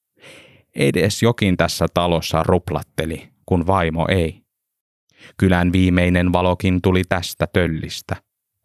Edes 0.75 1.23
jokin 1.23 1.57
tässä 1.57 1.87
talossa 1.95 2.43
ruplatteli, 2.43 3.29
kun 3.47 3.67
vaimo 3.67 4.07
ei. 4.09 4.43
Kylän 5.37 5.73
viimeinen 5.73 6.33
valokin 6.33 6.83
tuli 6.83 7.03
tästä 7.09 7.47
töllistä, 7.47 8.17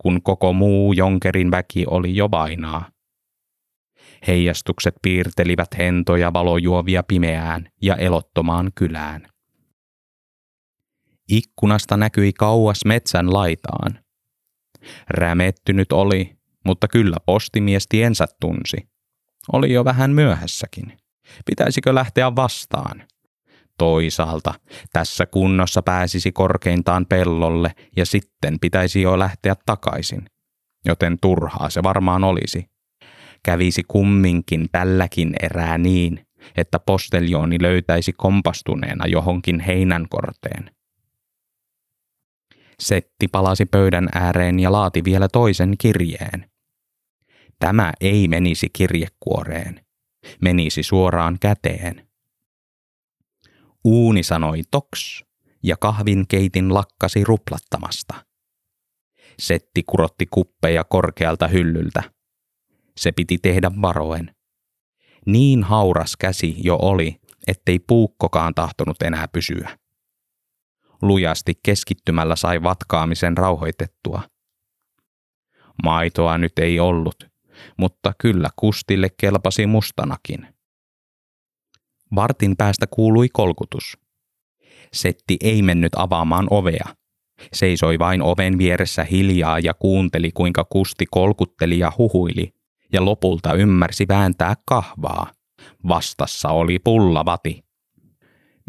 kun 0.02 0.22
koko 0.22 0.54
muu 0.54 0.94
Jonkerin 0.94 1.52
väki 1.52 1.86
oli 1.88 2.16
jo 2.16 2.32
vainaa. 2.32 2.90
Heijastukset 4.28 4.96
piirtelivät 5.02 5.78
hentoja 5.78 6.34
valojuovia 6.34 7.04
pimeään 7.04 7.70
ja 7.82 7.96
elottomaan 7.96 8.72
kylään. 8.76 9.28
Ikkunasta 11.30 11.98
näkyi 11.98 12.34
kauas 12.34 12.80
metsän 12.86 13.34
laitaan. 13.34 14.00
Rämettynyt 15.10 15.92
oli, 15.92 16.38
mutta 16.66 16.88
kyllä 16.88 17.18
postimies 17.26 17.86
tiensä 17.90 18.26
tunsi. 18.42 18.78
Oli 19.54 19.74
jo 19.74 19.86
vähän 19.86 20.12
myöhässäkin. 20.12 20.98
Pitäisikö 21.46 21.96
lähteä 21.96 22.36
vastaan? 22.36 23.04
Toisaalta 23.78 24.54
tässä 24.94 25.26
kunnossa 25.26 25.82
pääsisi 25.82 26.32
korkeintaan 26.32 27.06
pellolle 27.06 27.72
ja 27.98 28.06
sitten 28.06 28.60
pitäisi 28.60 29.02
jo 29.02 29.20
lähteä 29.20 29.56
takaisin. 29.66 30.26
Joten 30.86 31.18
turhaa 31.22 31.70
se 31.70 31.84
varmaan 31.84 32.24
olisi. 32.24 32.70
Kävisi 33.44 33.84
kumminkin 33.88 34.68
tälläkin 34.72 35.34
erää 35.42 35.78
niin, 35.78 36.26
että 36.58 36.80
posteljooni 36.80 37.62
löytäisi 37.62 38.14
kompastuneena 38.14 39.08
johonkin 39.08 39.60
heinänkorteen. 39.60 40.72
Setti 42.80 43.28
palasi 43.28 43.66
pöydän 43.66 44.10
ääreen 44.14 44.60
ja 44.60 44.72
laati 44.72 45.04
vielä 45.04 45.28
toisen 45.28 45.76
kirjeen. 45.78 46.52
Tämä 47.60 47.94
ei 48.02 48.28
menisi 48.28 48.70
kirjekuoreen. 48.74 49.83
Menisi 50.42 50.84
suoraan 50.84 51.38
käteen. 51.42 52.08
Uuni 53.84 54.24
sanoi 54.24 54.62
toks 54.72 55.26
ja 55.64 55.78
kahvin 55.78 56.28
keitin 56.28 56.74
lakkasi 56.74 57.24
ruplattamasta. 57.24 58.26
Setti 59.40 59.84
kurotti 59.84 60.26
kuppeja 60.26 60.84
korkealta 60.84 61.48
hyllyltä. 61.48 62.04
Se 62.98 63.12
piti 63.12 63.38
tehdä 63.38 63.72
varoen. 63.82 64.36
Niin 65.26 65.64
hauras 65.64 66.16
käsi 66.16 66.56
jo 66.58 66.78
oli, 66.82 67.20
ettei 67.48 67.80
puukkokaan 67.80 68.54
tahtonut 68.54 69.02
enää 69.02 69.28
pysyä. 69.28 69.78
Lujasti 71.02 71.54
keskittymällä 71.64 72.36
sai 72.36 72.64
vatkaamisen 72.64 73.38
rauhoitettua. 73.38 74.22
Maitoa 75.84 76.38
nyt 76.38 76.60
ei 76.60 76.80
ollut, 76.80 77.33
mutta 77.78 78.14
kyllä 78.18 78.50
kustille 78.56 79.10
kelpasi 79.18 79.68
mustanakin. 79.68 80.48
Vartin 82.16 82.58
päästä 82.58 82.88
kuului 82.88 83.30
kolkutus. 83.34 83.98
Setti 84.94 85.38
ei 85.42 85.62
mennyt 85.62 85.92
avaamaan 85.96 86.48
ovea. 86.50 86.96
Seisoi 87.54 88.00
vain 88.00 88.22
oven 88.22 88.58
vieressä 88.58 89.04
hiljaa 89.04 89.60
ja 89.60 89.74
kuunteli, 89.74 90.32
kuinka 90.32 90.64
kusti 90.70 91.06
kolkutteli 91.12 91.80
ja 91.80 91.92
huhuili, 91.98 92.54
ja 92.94 93.06
lopulta 93.06 93.54
ymmärsi 93.54 94.08
vääntää 94.08 94.56
kahvaa. 94.66 95.32
Vastassa 95.88 96.50
oli 96.50 96.80
pullavati. 96.80 97.64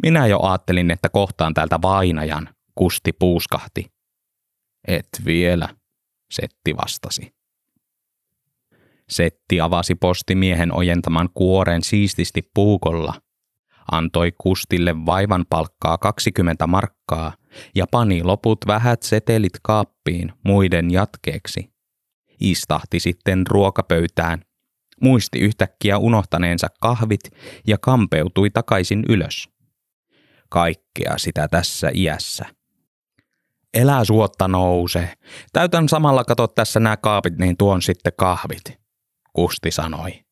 Minä 0.03 0.27
jo 0.27 0.41
ajattelin, 0.43 0.91
että 0.91 1.09
kohtaan 1.09 1.55
täältä 1.55 1.79
vainajan, 1.83 2.49
kusti 2.75 3.13
puuskahti. 3.13 3.87
Et 4.89 5.09
vielä, 5.25 5.69
Setti 6.35 6.77
vastasi. 6.77 7.35
Setti 9.09 9.61
avasi 9.61 9.95
postimiehen 9.95 10.73
ojentaman 10.73 11.29
kuoren 11.35 11.83
siististi 11.83 12.51
puukolla, 12.55 13.15
antoi 13.93 14.33
Kustille 14.39 15.07
vaivan 15.07 15.45
palkkaa 15.51 15.99
20 15.99 16.67
markkaa 16.67 17.33
ja 17.75 17.87
pani 17.91 18.23
loput 18.23 18.59
vähät 18.67 19.03
setelit 19.03 19.53
kaappiin 19.63 20.33
muiden 20.45 20.91
jatkeeksi. 20.91 21.73
Istahti 22.41 23.01
sitten 23.01 23.47
ruokapöytään, 23.47 24.43
muisti 25.01 25.39
yhtäkkiä 25.39 25.99
unohtaneensa 25.99 26.67
kahvit 26.81 27.21
ja 27.67 27.79
kampeutui 27.79 28.51
takaisin 28.51 29.05
ylös. 29.09 29.49
Kaikkea 30.49 31.19
sitä 31.19 31.49
tässä 31.49 31.91
iässä. 31.95 32.47
Elää 33.75 34.05
suotta 34.05 34.49
nouse. 34.49 35.15
Täytän 35.53 35.89
samalla 35.89 36.25
kato 36.25 36.47
tässä 36.47 36.81
nämä 36.81 36.97
kaapit, 36.97 37.39
niin 37.39 37.57
tuon 37.57 37.83
sitten 37.83 38.13
kahvit. 38.17 38.84
Kusti 39.35 39.71
sanoi. 39.71 40.25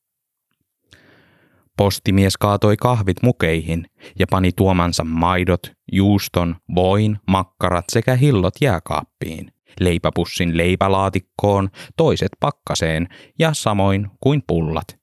Postimies 1.77 2.37
kaatoi 2.37 2.77
kahvit 2.77 3.23
mukeihin 3.23 3.87
ja 4.19 4.27
pani 4.31 4.53
tuomansa 4.53 5.05
maidot, 5.05 5.73
juuston, 5.93 6.57
voin, 6.75 7.19
makkarat 7.29 7.85
sekä 7.93 8.15
hillot 8.15 8.55
jääkaappiin, 8.61 9.53
leipäpussin 9.81 10.57
leipälaatikkoon, 10.57 11.69
toiset 11.97 12.31
pakkaseen 12.41 13.09
ja 13.39 13.55
samoin 13.55 14.11
kuin 14.21 14.43
pullat. 14.47 14.99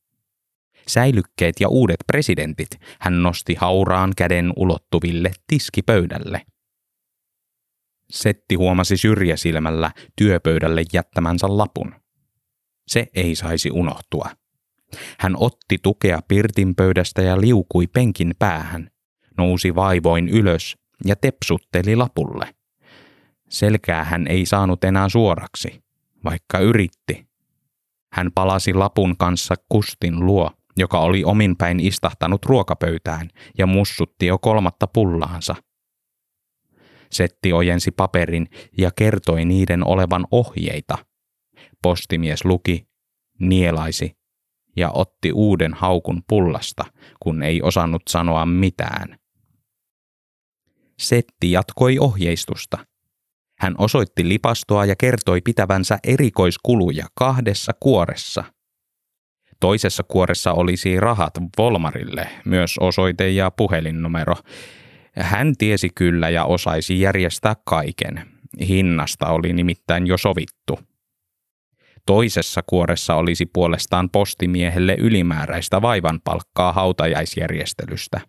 Säilykkeet 0.88 1.56
ja 1.60 1.68
uudet 1.68 2.00
presidentit 2.08 2.70
hän 3.00 3.24
nosti 3.24 3.56
hauraan 3.56 4.14
käden 4.18 4.54
ulottuville 4.56 5.32
tiskipöydälle. 5.48 6.42
Setti 8.10 8.56
huomasi 8.56 8.98
syrjäsilmällä 8.98 9.92
työpöydälle 10.16 10.84
jättämänsä 10.94 11.48
lapun. 11.50 11.96
Se 12.90 13.08
ei 13.16 13.36
saisi 13.36 13.72
unohtua. 13.72 14.30
Hän 15.20 15.36
otti 15.38 15.78
tukea 15.84 16.20
pirtin 16.28 16.76
pöydästä 16.76 17.22
ja 17.22 17.42
liukui 17.42 17.88
penkin 17.88 18.34
päähän, 18.40 18.90
nousi 19.38 19.76
vaivoin 19.76 20.30
ylös 20.30 20.78
ja 21.06 21.16
tepsutteli 21.16 21.96
lapulle. 21.96 22.56
Selkää 23.50 24.04
hän 24.04 24.28
ei 24.28 24.46
saanut 24.46 24.84
enää 24.84 25.10
suoraksi, 25.10 25.84
vaikka 26.24 26.60
yritti. 26.60 27.28
Hän 28.14 28.32
palasi 28.36 28.74
lapun 28.74 29.18
kanssa 29.18 29.56
Kustin 29.70 30.26
luo, 30.26 30.52
joka 30.78 31.00
oli 31.00 31.24
ominpäin 31.24 31.80
istahtanut 31.80 32.46
ruokapöytään 32.46 33.30
ja 33.58 33.68
mussutti 33.68 34.26
jo 34.26 34.38
kolmatta 34.38 34.88
pullaansa. 34.88 35.56
Setti 37.12 37.54
ojensi 37.54 37.92
paperin 37.92 38.48
ja 38.78 38.92
kertoi 38.96 39.46
niiden 39.46 39.88
olevan 39.88 40.28
ohjeita– 40.32 40.98
Postimies 41.82 42.46
luki, 42.46 42.88
nielaisi 43.40 44.18
ja 44.78 44.92
otti 44.94 45.32
uuden 45.32 45.74
haukun 45.74 46.24
pullasta, 46.30 46.84
kun 47.20 47.44
ei 47.44 47.62
osannut 47.62 48.02
sanoa 48.10 48.46
mitään. 48.46 49.20
Setti 51.00 51.52
jatkoi 51.52 52.00
ohjeistusta. 52.00 52.78
Hän 53.60 53.76
osoitti 53.78 54.28
lipastoa 54.28 54.86
ja 54.86 54.96
kertoi 54.96 55.42
pitävänsä 55.42 56.00
erikoiskuluja 56.04 57.06
kahdessa 57.16 57.72
kuoressa. 57.80 58.44
Toisessa 59.60 60.04
kuoressa 60.04 60.54
olisi 60.54 61.00
rahat 61.00 61.34
Volmarille, 61.58 62.30
myös 62.46 62.76
osoite 62.80 63.30
ja 63.30 63.52
puhelinnumero. 63.52 64.36
Hän 65.16 65.54
tiesi 65.58 65.90
kyllä 65.96 66.30
ja 66.30 66.46
osaisi 66.46 67.00
järjestää 67.00 67.56
kaiken. 67.66 68.32
Hinnasta 68.68 69.28
oli 69.28 69.54
nimittäin 69.54 70.08
jo 70.08 70.18
sovittu. 70.18 70.80
Toisessa 72.10 72.64
kuoressa 72.68 73.16
olisi 73.16 73.46
puolestaan 73.46 74.10
postimiehelle 74.10 74.96
ylimääräistä 75.00 75.82
vaivanpalkkaa 75.82 76.74
hautajaisjärjestelystä. 76.74 78.22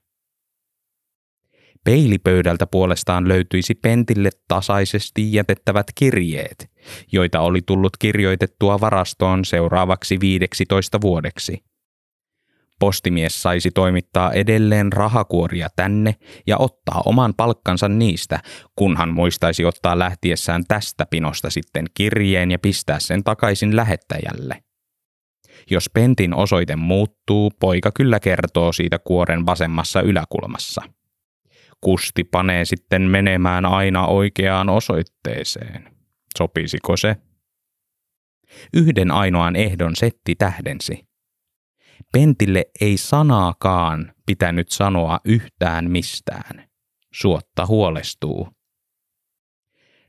Peilipöydältä 1.84 2.66
puolestaan 2.66 3.28
löytyisi 3.28 3.74
Pentille 3.74 4.30
tasaisesti 4.48 5.32
jätettävät 5.32 5.86
kirjeet, 5.94 6.70
joita 7.12 7.40
oli 7.40 7.60
tullut 7.66 7.96
kirjoitettua 7.96 8.80
varastoon 8.80 9.44
seuraavaksi 9.44 10.20
15 10.20 11.00
vuodeksi. 11.00 11.58
Postimies 12.80 13.42
saisi 13.42 13.70
toimittaa 13.70 14.32
edelleen 14.32 14.92
rahakuoria 14.92 15.68
tänne 15.76 16.14
ja 16.46 16.56
ottaa 16.58 17.02
oman 17.04 17.34
palkkansa 17.36 17.88
niistä, 17.88 18.40
kunhan 18.76 19.14
muistaisi 19.14 19.64
ottaa 19.64 19.98
lähtiessään 19.98 20.64
tästä 20.68 21.06
pinosta 21.10 21.50
sitten 21.50 21.86
kirjeen 21.94 22.50
ja 22.50 22.58
pistää 22.58 23.00
sen 23.00 23.24
takaisin 23.24 23.76
lähettäjälle. 23.76 24.62
Jos 25.70 25.90
Pentin 25.94 26.34
osoite 26.34 26.76
muuttuu, 26.76 27.50
poika 27.60 27.90
kyllä 27.92 28.20
kertoo 28.20 28.72
siitä 28.72 28.98
kuoren 28.98 29.46
vasemmassa 29.46 30.00
yläkulmassa. 30.02 30.82
Kusti 31.80 32.24
panee 32.24 32.64
sitten 32.64 33.02
menemään 33.02 33.66
aina 33.66 34.06
oikeaan 34.06 34.68
osoitteeseen. 34.68 35.96
Sopisiko 36.38 36.96
se? 36.96 37.16
Yhden 38.74 39.10
ainoan 39.10 39.56
ehdon 39.56 39.96
setti 39.96 40.34
tähdensi. 40.34 41.09
Pentille 42.12 42.64
ei 42.80 42.96
sanaakaan 42.96 44.12
pitänyt 44.26 44.68
sanoa 44.68 45.20
yhtään 45.24 45.90
mistään. 45.90 46.68
Suotta 47.14 47.66
huolestuu. 47.66 48.48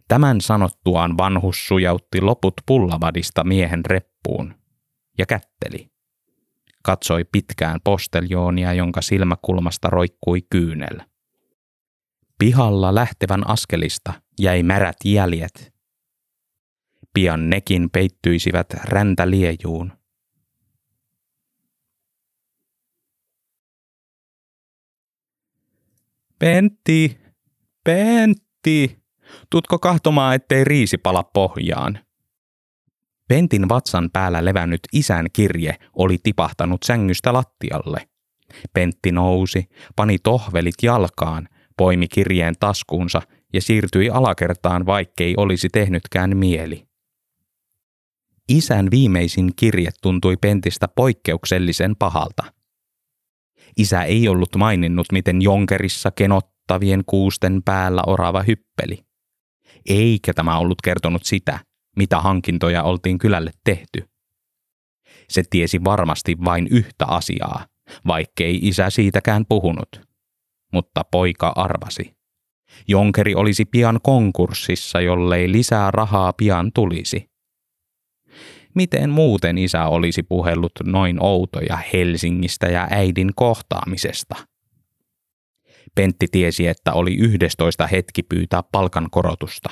Tämän 0.08 0.42
sanottuaan 0.42 1.18
vanhus 1.18 1.68
sujautti 1.68 2.22
loput 2.22 2.54
pullavadista 2.66 3.44
miehen 3.44 3.86
reppuun 3.86 4.56
ja 5.18 5.26
kätteli. 5.26 5.92
Katsoi 6.84 7.26
pitkään 7.32 7.80
posteljoonia, 7.84 8.74
jonka 8.74 9.02
silmäkulmasta 9.02 9.90
roikkui 9.90 10.42
kyynel. 10.50 11.00
Pihalla 12.40 12.96
lähtevän 12.96 13.50
askelista 13.50 14.14
jäi 14.40 14.64
märät 14.64 14.96
jäljet. 15.06 15.74
Pian 17.14 17.50
nekin 17.50 17.90
peittyisivät 17.90 18.68
räntäliejuun. 18.84 20.01
Pentti, 26.42 27.18
Pentti, 27.84 28.98
tutko 29.50 29.80
kahtomaan, 29.80 30.36
ettei 30.36 30.64
riisi 30.64 30.98
pala 30.98 31.24
pohjaan? 31.24 32.00
Pentin 33.28 33.70
vatsan 33.70 34.10
päällä 34.14 34.46
levännyt 34.46 34.80
isän 34.94 35.26
kirje 35.34 35.76
oli 35.94 36.18
tipahtanut 36.24 36.84
sängystä 36.84 37.34
lattialle. 37.34 38.08
Pentti 38.74 39.12
nousi, 39.12 39.70
pani 39.96 40.20
tohvelit 40.20 40.76
jalkaan, 40.84 41.50
poimi 41.78 42.08
kirjeen 42.08 42.56
taskuunsa 42.60 43.22
ja 43.54 43.62
siirtyi 43.62 44.10
alakertaan, 44.10 44.86
vaikkei 44.86 45.34
olisi 45.38 45.70
tehnytkään 45.70 46.38
mieli. 46.38 46.88
Isän 48.50 48.88
viimeisin 48.92 49.52
kirje 49.56 49.90
tuntui 50.02 50.38
Pentistä 50.38 50.88
poikkeuksellisen 50.88 51.96
pahalta– 51.96 52.44
Isä 53.78 54.04
ei 54.04 54.28
ollut 54.28 54.56
maininnut, 54.56 55.08
miten 55.12 55.42
jonkerissa 55.42 56.12
kenottavien 56.12 57.04
kuusten 57.06 57.62
päällä 57.66 58.02
orava 58.08 58.44
hyppeli. 58.44 59.06
Eikä 59.90 60.34
tämä 60.34 60.58
ollut 60.58 60.82
kertonut 60.84 61.24
sitä, 61.26 61.60
mitä 61.98 62.20
hankintoja 62.20 62.84
oltiin 62.84 63.18
kylälle 63.18 63.52
tehty. 63.64 64.10
Se 65.30 65.44
tiesi 65.50 65.84
varmasti 65.84 66.38
vain 66.46 66.68
yhtä 66.72 67.06
asiaa, 67.06 67.66
vaikkei 68.08 68.60
isä 68.62 68.90
siitäkään 68.90 69.46
puhunut. 69.50 70.02
Mutta 70.74 71.04
poika 71.12 71.54
arvasi. 71.56 72.16
Jonkeri 72.88 73.36
olisi 73.36 73.66
pian 73.66 74.00
konkurssissa, 74.04 75.02
jollei 75.02 75.52
lisää 75.52 75.92
rahaa 75.92 76.34
pian 76.34 76.72
tulisi. 76.74 77.31
Miten 78.76 79.10
muuten 79.10 79.58
isä 79.58 79.86
olisi 79.86 80.24
puhellut 80.24 80.72
noin 80.84 81.24
outoja 81.24 81.80
Helsingistä 81.94 82.68
ja 82.68 82.88
äidin 82.92 83.32
kohtaamisesta? 83.36 84.36
Pentti 85.96 86.28
tiesi, 86.32 86.68
että 86.68 86.94
oli 86.94 87.16
yhdestoista 87.16 87.88
hetki 87.88 88.24
pyytää 88.24 88.64
palkankorotusta. 88.72 89.70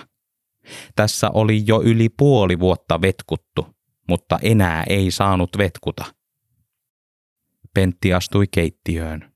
Tässä 0.95 1.29
oli 1.33 1.63
jo 1.67 1.81
yli 1.81 2.09
puoli 2.17 2.59
vuotta 2.59 3.01
vetkuttu, 3.01 3.67
mutta 4.07 4.39
enää 4.41 4.83
ei 4.89 5.11
saanut 5.11 5.49
vetkuta. 5.57 6.05
Pentti 7.73 8.13
astui 8.13 8.45
keittiöön. 8.51 9.31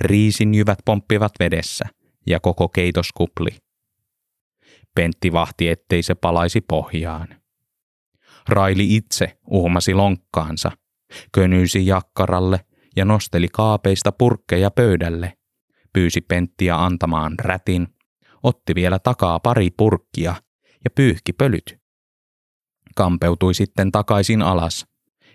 Riisin 0.00 0.54
jyvät 0.54 0.78
pomppivat 0.84 1.32
vedessä 1.40 1.84
ja 2.26 2.40
koko 2.40 2.68
keitos 2.68 3.12
kupli. 3.12 3.50
Pentti 4.94 5.32
vahti, 5.32 5.68
ettei 5.68 6.02
se 6.02 6.14
palaisi 6.14 6.60
pohjaan. 6.60 7.43
Raili 8.48 8.96
itse 8.96 9.38
uhmasi 9.50 9.94
lonkkaansa, 9.94 10.72
könyysi 11.32 11.86
jakkaralle 11.86 12.60
ja 12.96 13.04
nosteli 13.04 13.48
kaapeista 13.48 14.12
purkkeja 14.12 14.70
pöydälle. 14.70 15.32
Pyysi 15.92 16.20
Penttiä 16.20 16.84
antamaan 16.84 17.34
rätin, 17.38 17.88
otti 18.42 18.74
vielä 18.74 18.98
takaa 18.98 19.40
pari 19.40 19.70
purkkia 19.70 20.34
ja 20.84 20.90
pyyhki 20.94 21.32
pölyt. 21.32 21.78
Kampeutui 22.94 23.54
sitten 23.54 23.92
takaisin 23.92 24.42
alas 24.42 24.86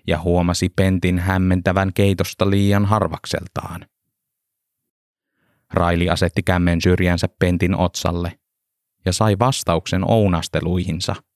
ja 0.07 0.19
huomasi 0.19 0.69
Pentin 0.69 1.19
hämmentävän 1.19 1.93
keitosta 1.93 2.49
liian 2.49 2.85
harvakseltaan. 2.85 3.85
Raili 5.73 6.09
asetti 6.09 6.43
kämmen 6.43 6.81
syrjänsä 6.81 7.27
Pentin 7.39 7.75
otsalle 7.75 8.39
ja 9.05 9.13
sai 9.13 9.39
vastauksen 9.39 10.11
ounasteluihinsa– 10.11 11.15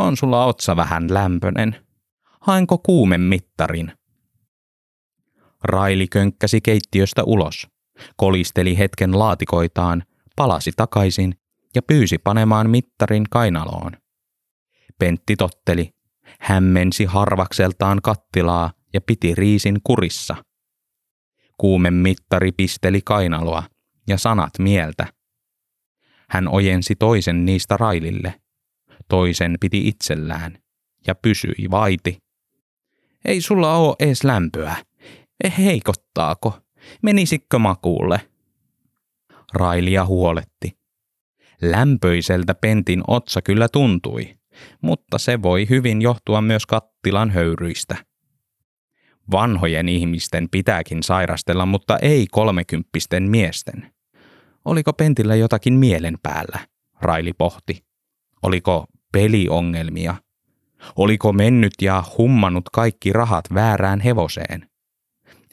on 0.00 0.16
sulla 0.16 0.44
otsa 0.44 0.76
vähän 0.76 1.14
lämpönen. 1.14 1.76
Haenko 2.40 2.78
kuumemittarin? 2.78 3.92
Raili 5.64 6.08
könkkäsi 6.08 6.60
keittiöstä 6.60 7.24
ulos, 7.24 7.68
kolisteli 8.16 8.78
hetken 8.78 9.18
laatikoitaan, 9.18 10.02
palasi 10.36 10.72
takaisin 10.76 11.34
ja 11.74 11.82
pyysi 11.82 12.18
panemaan 12.18 12.70
mittarin 12.70 13.24
kainaloon. 13.30 13.92
Pentti 14.98 15.36
totteli, 15.36 15.90
hämmensi 16.40 17.04
harvakseltaan 17.04 17.98
kattilaa 18.02 18.72
ja 18.92 19.00
piti 19.00 19.34
riisin 19.34 19.78
kurissa. 19.84 20.36
Kuumemittari 21.58 22.52
pisteli 22.52 23.00
kainaloa 23.04 23.62
ja 24.08 24.18
sanat 24.18 24.50
mieltä. 24.58 25.06
Hän 26.30 26.48
ojensi 26.48 26.96
toisen 26.96 27.44
niistä 27.44 27.76
Railille 27.76 28.40
toisen 29.10 29.56
piti 29.60 29.88
itsellään 29.88 30.58
ja 31.06 31.14
pysyi 31.14 31.70
vaiti. 31.70 32.18
Ei 33.24 33.40
sulla 33.40 33.76
oo 33.76 33.96
ees 33.98 34.24
lämpöä. 34.24 34.76
Heikottaako? 35.58 36.58
Menisikö 37.02 37.58
makuulle? 37.58 38.20
Railia 39.54 40.04
huoletti. 40.04 40.78
Lämpöiseltä 41.62 42.54
pentin 42.54 43.02
otsa 43.06 43.42
kyllä 43.42 43.68
tuntui, 43.68 44.34
mutta 44.82 45.18
se 45.18 45.42
voi 45.42 45.66
hyvin 45.68 46.02
johtua 46.02 46.40
myös 46.40 46.66
kattilan 46.66 47.30
höyryistä. 47.30 47.96
Vanhojen 49.30 49.88
ihmisten 49.88 50.48
pitääkin 50.50 51.02
sairastella, 51.02 51.66
mutta 51.66 51.98
ei 51.98 52.26
kolmekymppisten 52.30 53.22
miesten. 53.22 53.92
Oliko 54.64 54.92
Pentillä 54.92 55.34
jotakin 55.34 55.74
mielen 55.74 56.18
päällä? 56.22 56.58
Raili 57.00 57.32
pohti. 57.32 57.84
Oliko 58.42 58.86
peliongelmia? 59.12 60.14
Oliko 60.96 61.32
mennyt 61.32 61.72
ja 61.82 62.04
hummannut 62.18 62.64
kaikki 62.72 63.12
rahat 63.12 63.44
väärään 63.54 64.00
hevoseen? 64.00 64.70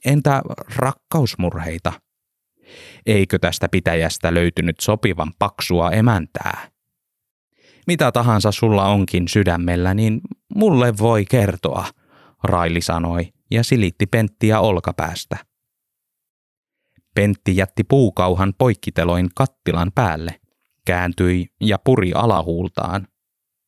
Entä 0.06 0.42
rakkausmurheita? 0.76 1.94
Eikö 3.06 3.40
tästä 3.40 3.70
pitäjästä 3.70 4.34
löytynyt 4.34 4.80
sopivan 4.80 5.32
paksua 5.40 5.92
emäntää? 5.92 6.72
Mitä 7.88 8.12
tahansa 8.12 8.52
sulla 8.52 8.86
onkin 8.86 9.28
sydämellä, 9.28 9.94
niin 9.94 10.22
mulle 10.56 10.94
voi 10.98 11.26
kertoa, 11.26 11.86
Raili 12.44 12.82
sanoi 12.82 13.34
ja 13.52 13.64
silitti 13.64 14.06
Penttiä 14.06 14.60
olkapäästä. 14.60 15.38
Pentti 17.16 17.58
jätti 17.58 17.84
puukauhan 17.84 18.54
poikkiteloin 18.58 19.30
kattilan 19.36 19.92
päälle, 19.96 20.40
kääntyi 20.86 21.48
ja 21.62 21.80
puri 21.84 22.12
alahuultaan 22.14 23.08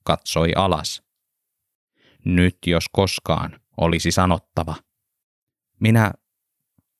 katsoi 0.09 0.51
alas. 0.55 1.03
Nyt 2.25 2.57
jos 2.65 2.85
koskaan 2.91 3.59
olisi 3.77 4.11
sanottava. 4.11 4.75
Minä 5.79 6.11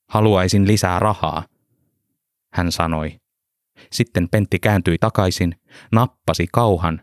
haluaisin 0.10 0.68
lisää 0.68 1.00
rahaa, 1.00 1.44
hän 2.54 2.72
sanoi. 2.72 3.20
Sitten 3.92 4.30
Pentti 4.30 4.60
kääntyi 4.60 4.98
takaisin, 4.98 5.56
nappasi 5.92 6.48
kauhan 6.54 7.02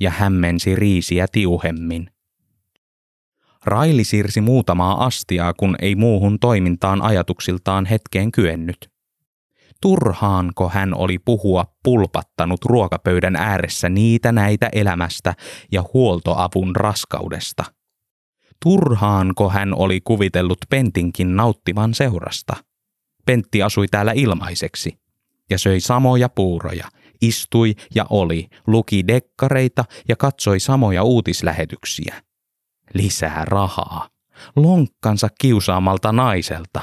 ja 0.00 0.10
hämmensi 0.10 0.76
riisiä 0.76 1.26
tiuhemmin. 1.32 2.10
Raili 3.64 4.04
siirsi 4.04 4.40
muutamaa 4.40 5.04
astiaa, 5.04 5.54
kun 5.54 5.76
ei 5.78 5.94
muuhun 5.94 6.38
toimintaan 6.38 7.02
ajatuksiltaan 7.02 7.86
hetkeen 7.86 8.32
kyennyt. 8.32 8.91
Turhaanko 9.82 10.68
hän 10.68 10.94
oli 10.94 11.18
puhua 11.18 11.66
pulpattanut 11.82 12.64
ruokapöydän 12.64 13.36
ääressä 13.36 13.88
niitä 13.88 14.32
näitä 14.32 14.68
elämästä 14.72 15.34
ja 15.72 15.84
huoltoavun 15.94 16.76
raskaudesta? 16.76 17.64
Turhaanko 18.62 19.50
hän 19.50 19.74
oli 19.74 20.00
kuvitellut 20.00 20.58
Pentinkin 20.70 21.36
nauttivan 21.36 21.94
seurasta? 21.94 22.56
Pentti 23.26 23.62
asui 23.62 23.88
täällä 23.88 24.12
ilmaiseksi 24.12 24.98
ja 25.50 25.58
söi 25.58 25.80
samoja 25.80 26.28
puuroja, 26.28 26.88
istui 27.22 27.74
ja 27.94 28.06
oli, 28.10 28.48
luki 28.66 29.06
dekkareita 29.08 29.84
ja 30.08 30.16
katsoi 30.16 30.60
samoja 30.60 31.02
uutislähetyksiä. 31.02 32.22
Lisää 32.94 33.44
rahaa. 33.44 34.08
Lonkkansa 34.56 35.28
kiusaamalta 35.40 36.12
naiselta. 36.12 36.80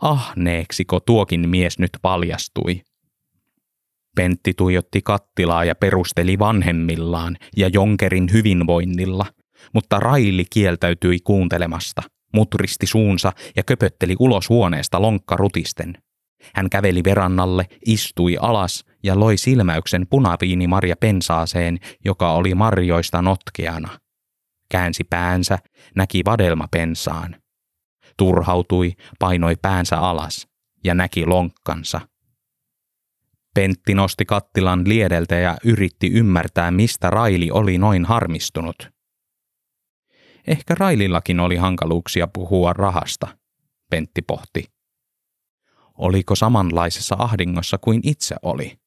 Ahneeksiko 0.00 1.00
tuokin 1.00 1.48
mies 1.48 1.78
nyt 1.78 1.90
paljastui? 2.02 2.82
Pentti 4.16 4.54
tuijotti 4.56 5.02
kattilaa 5.02 5.64
ja 5.64 5.74
perusteli 5.74 6.38
vanhemmillaan 6.38 7.36
ja 7.56 7.68
Jonkerin 7.72 8.28
hyvinvoinnilla, 8.32 9.26
mutta 9.74 10.00
Raili 10.00 10.44
kieltäytyi 10.50 11.18
kuuntelemasta, 11.24 12.02
mutristi 12.34 12.86
suunsa 12.86 13.32
ja 13.56 13.62
köpötteli 13.62 14.16
ulos 14.18 14.48
huoneesta 14.48 15.02
lonkkarutisten. 15.02 15.98
Hän 16.54 16.70
käveli 16.70 17.04
verannalle, 17.04 17.66
istui 17.86 18.36
alas 18.40 18.84
ja 19.02 19.20
loi 19.20 19.36
silmäyksen 19.36 20.06
punaviinimarja 20.10 20.96
pensaaseen, 20.96 21.78
joka 22.04 22.32
oli 22.32 22.54
marjoista 22.54 23.22
notkeana. 23.22 23.88
Käänsi 24.70 25.04
päänsä, 25.04 25.58
näki 25.96 26.22
vadelmapensaan. 26.24 27.36
Turhautui, 28.20 28.92
painoi 29.18 29.56
päänsä 29.62 29.98
alas 29.98 30.48
ja 30.84 30.94
näki 30.94 31.26
lonkkansa. 31.26 32.00
Pentti 33.54 33.94
nosti 33.94 34.24
kattilan 34.24 34.88
liedeltä 34.88 35.34
ja 35.34 35.56
yritti 35.64 36.10
ymmärtää, 36.12 36.70
mistä 36.70 37.10
Raili 37.10 37.50
oli 37.50 37.78
noin 37.78 38.04
harmistunut. 38.04 38.88
Ehkä 40.46 40.74
Railillakin 40.78 41.40
oli 41.40 41.56
hankaluuksia 41.56 42.26
puhua 42.26 42.72
rahasta, 42.72 43.38
Pentti 43.90 44.22
pohti. 44.22 44.64
Oliko 45.98 46.36
samanlaisessa 46.36 47.16
ahdingossa 47.18 47.78
kuin 47.78 48.00
itse 48.04 48.36
oli? 48.42 48.78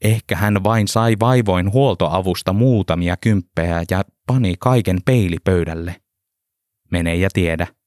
Ehkä 0.00 0.36
hän 0.36 0.64
vain 0.64 0.88
sai 0.88 1.16
vaivoin 1.20 1.72
huoltoavusta 1.72 2.52
muutamia 2.52 3.16
kymppejä 3.16 3.82
ja 3.90 4.04
pani 4.26 4.54
kaiken 4.58 4.98
peilipöydälle. 5.04 5.96
Mene 6.90 7.14
ja 7.14 7.28
tiedä. 7.32 7.77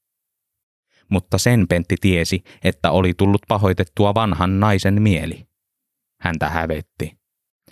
Mutta 1.12 1.38
sen 1.38 1.68
Pentti 1.68 1.96
tiesi, 2.00 2.42
että 2.64 2.90
oli 2.90 3.14
tullut 3.14 3.42
pahoitettua 3.48 4.14
vanhan 4.14 4.60
naisen 4.60 5.02
mieli. 5.02 5.46
Häntä 6.20 6.48
hävetti. 6.48 7.18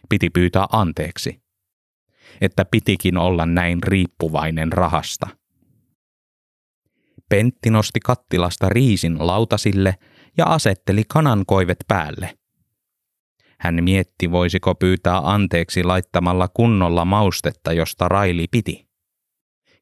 Piti 0.09 0.31
pyytää 0.31 0.67
anteeksi. 0.73 1.43
Että 2.41 2.65
pitikin 2.65 3.19
olla 3.19 3.47
näin 3.47 3.83
riippuvainen 3.83 4.73
rahasta. 4.73 5.27
Pentti 7.29 7.71
nosti 7.71 8.01
kattilasta 8.01 8.69
riisin 8.69 9.27
lautasille 9.27 9.95
ja 10.37 10.45
asetteli 10.47 11.03
kanankoivet 11.09 11.79
päälle. 11.89 12.39
Hän 13.61 13.85
mietti, 13.85 14.31
voisiko 14.31 14.75
pyytää 14.75 15.33
anteeksi 15.33 15.85
laittamalla 15.85 16.49
kunnolla 16.49 17.05
maustetta, 17.05 17.73
josta 17.73 18.09
Raili 18.09 18.47
piti. 18.51 18.89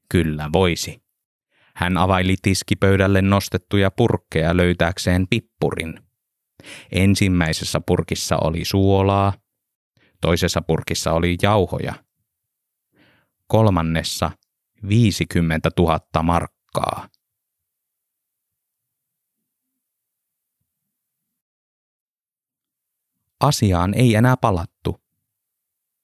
Kyllä 0.08 0.50
voisi. 0.52 1.07
Hän 1.78 1.96
availi 1.96 2.36
tiskipöydälle 2.42 3.22
nostettuja 3.22 3.90
purkkeja 3.90 4.56
löytääkseen 4.56 5.28
pippurin. 5.28 6.00
Ensimmäisessä 6.92 7.80
purkissa 7.86 8.36
oli 8.36 8.64
suolaa, 8.64 9.32
toisessa 10.20 10.62
purkissa 10.62 11.12
oli 11.12 11.36
jauhoja. 11.42 11.94
Kolmannessa 13.46 14.30
50 14.88 15.70
000 15.78 16.22
markkaa. 16.22 17.08
Asiaan 23.40 23.94
ei 23.94 24.14
enää 24.14 24.36
palattu. 24.36 25.00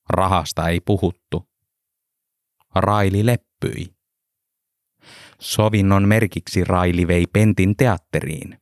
Rahasta 0.08 0.68
ei 0.68 0.80
puhuttu. 0.80 1.48
Raili 2.74 3.26
leppyi. 3.26 3.93
Sovinnon 5.44 6.09
merkiksi 6.09 6.64
Raili 6.64 7.07
vei 7.07 7.26
Pentin 7.26 7.76
teatteriin. 7.76 8.59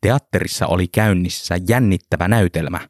Teatterissa 0.00 0.66
oli 0.66 0.88
käynnissä 0.88 1.56
jännittävä 1.68 2.28
näytelmä. 2.28 2.80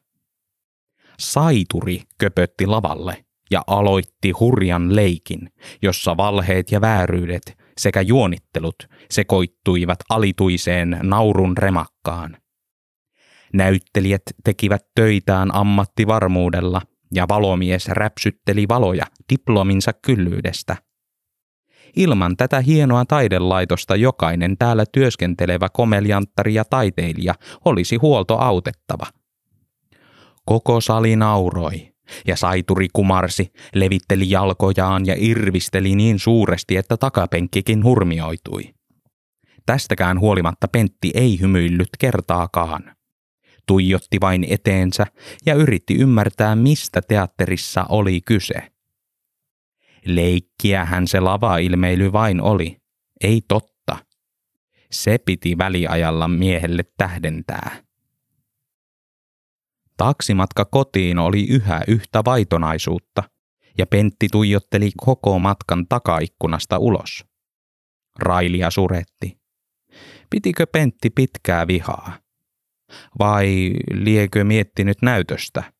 Saituri 1.18 2.02
köpötti 2.18 2.66
lavalle 2.66 3.24
ja 3.50 3.62
aloitti 3.66 4.30
hurjan 4.30 4.96
leikin, 4.96 5.52
jossa 5.82 6.16
valheet 6.16 6.72
ja 6.72 6.80
vääryydet 6.80 7.58
sekä 7.78 8.00
juonittelut 8.00 8.76
sekoittuivat 9.10 9.98
alituiseen 10.08 10.98
naurun 11.02 11.56
remakkaan. 11.56 12.36
Näyttelijät 13.52 14.22
tekivät 14.44 14.82
töitään 14.94 15.54
ammattivarmuudella 15.54 16.82
ja 17.14 17.28
valomies 17.28 17.88
räpsytteli 17.88 18.68
valoja 18.68 19.04
diplominsa 19.32 19.92
kyllyydestä. 19.92 20.89
Ilman 21.96 22.36
tätä 22.36 22.60
hienoa 22.60 23.04
taidelaitosta 23.04 23.96
jokainen 23.96 24.56
täällä 24.58 24.84
työskentelevä 24.92 25.68
komelianttari 25.72 26.54
ja 26.54 26.64
taiteilija 26.64 27.34
olisi 27.64 27.96
huolto 27.96 28.38
autettava. 28.38 29.06
Koko 30.44 30.80
sali 30.80 31.16
nauroi, 31.16 31.92
ja 32.26 32.36
saituri 32.36 32.88
kumarsi, 32.92 33.52
levitteli 33.74 34.30
jalkojaan 34.30 35.06
ja 35.06 35.14
irvisteli 35.18 35.94
niin 35.94 36.18
suuresti, 36.18 36.76
että 36.76 36.96
takapenkkikin 36.96 37.84
hurmioitui. 37.84 38.62
Tästäkään 39.66 40.20
huolimatta 40.20 40.68
Pentti 40.68 41.10
ei 41.14 41.40
hymyillyt 41.40 41.88
kertaakaan 41.98 42.94
tuijotti 43.70 44.20
vain 44.20 44.46
eteensä 44.48 45.06
ja 45.46 45.54
yritti 45.54 45.94
ymmärtää, 45.94 46.56
mistä 46.56 47.02
teatterissa 47.02 47.86
oli 47.88 48.20
kyse. 48.20 48.72
Leikkiähän 50.06 51.06
se 51.06 51.20
lava-ilmeily 51.20 52.12
vain 52.12 52.40
oli, 52.40 52.76
ei 53.20 53.40
totta. 53.48 53.96
Se 54.90 55.18
piti 55.18 55.58
väliajalla 55.58 56.28
miehelle 56.28 56.82
tähdentää. 56.96 57.82
Taksimatka 59.96 60.64
kotiin 60.64 61.18
oli 61.18 61.46
yhä 61.48 61.80
yhtä 61.88 62.22
vaitonaisuutta, 62.24 63.22
ja 63.78 63.86
Pentti 63.86 64.28
tuijotteli 64.32 64.90
koko 64.96 65.38
matkan 65.38 65.86
takaikkunasta 65.88 66.78
ulos. 66.78 67.24
Railia 68.18 68.70
suretti. 68.70 69.40
Pitikö 70.30 70.66
Pentti 70.66 71.10
pitkää 71.10 71.66
vihaa? 71.66 72.18
vai 73.18 73.72
liekö 73.92 74.44
miettinyt 74.44 75.02
näytöstä? 75.02 75.72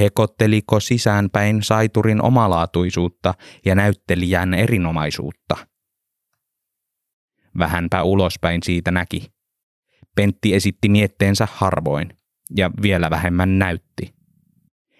Hekotteliko 0.00 0.80
sisäänpäin 0.80 1.62
saiturin 1.62 2.22
omalaatuisuutta 2.22 3.34
ja 3.64 3.74
näyttelijän 3.74 4.54
erinomaisuutta? 4.54 5.56
Vähänpä 7.58 8.02
ulospäin 8.02 8.62
siitä 8.62 8.90
näki. 8.90 9.32
Pentti 10.16 10.54
esitti 10.54 10.88
mietteensä 10.88 11.48
harvoin 11.52 12.16
ja 12.56 12.70
vielä 12.82 13.10
vähemmän 13.10 13.58
näytti. 13.58 14.14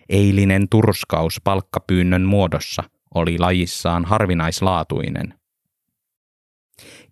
Eilinen 0.08 0.68
turskaus 0.68 1.40
palkkapyynnön 1.44 2.22
muodossa 2.22 2.82
oli 3.14 3.38
lajissaan 3.38 4.04
harvinaislaatuinen. 4.04 5.41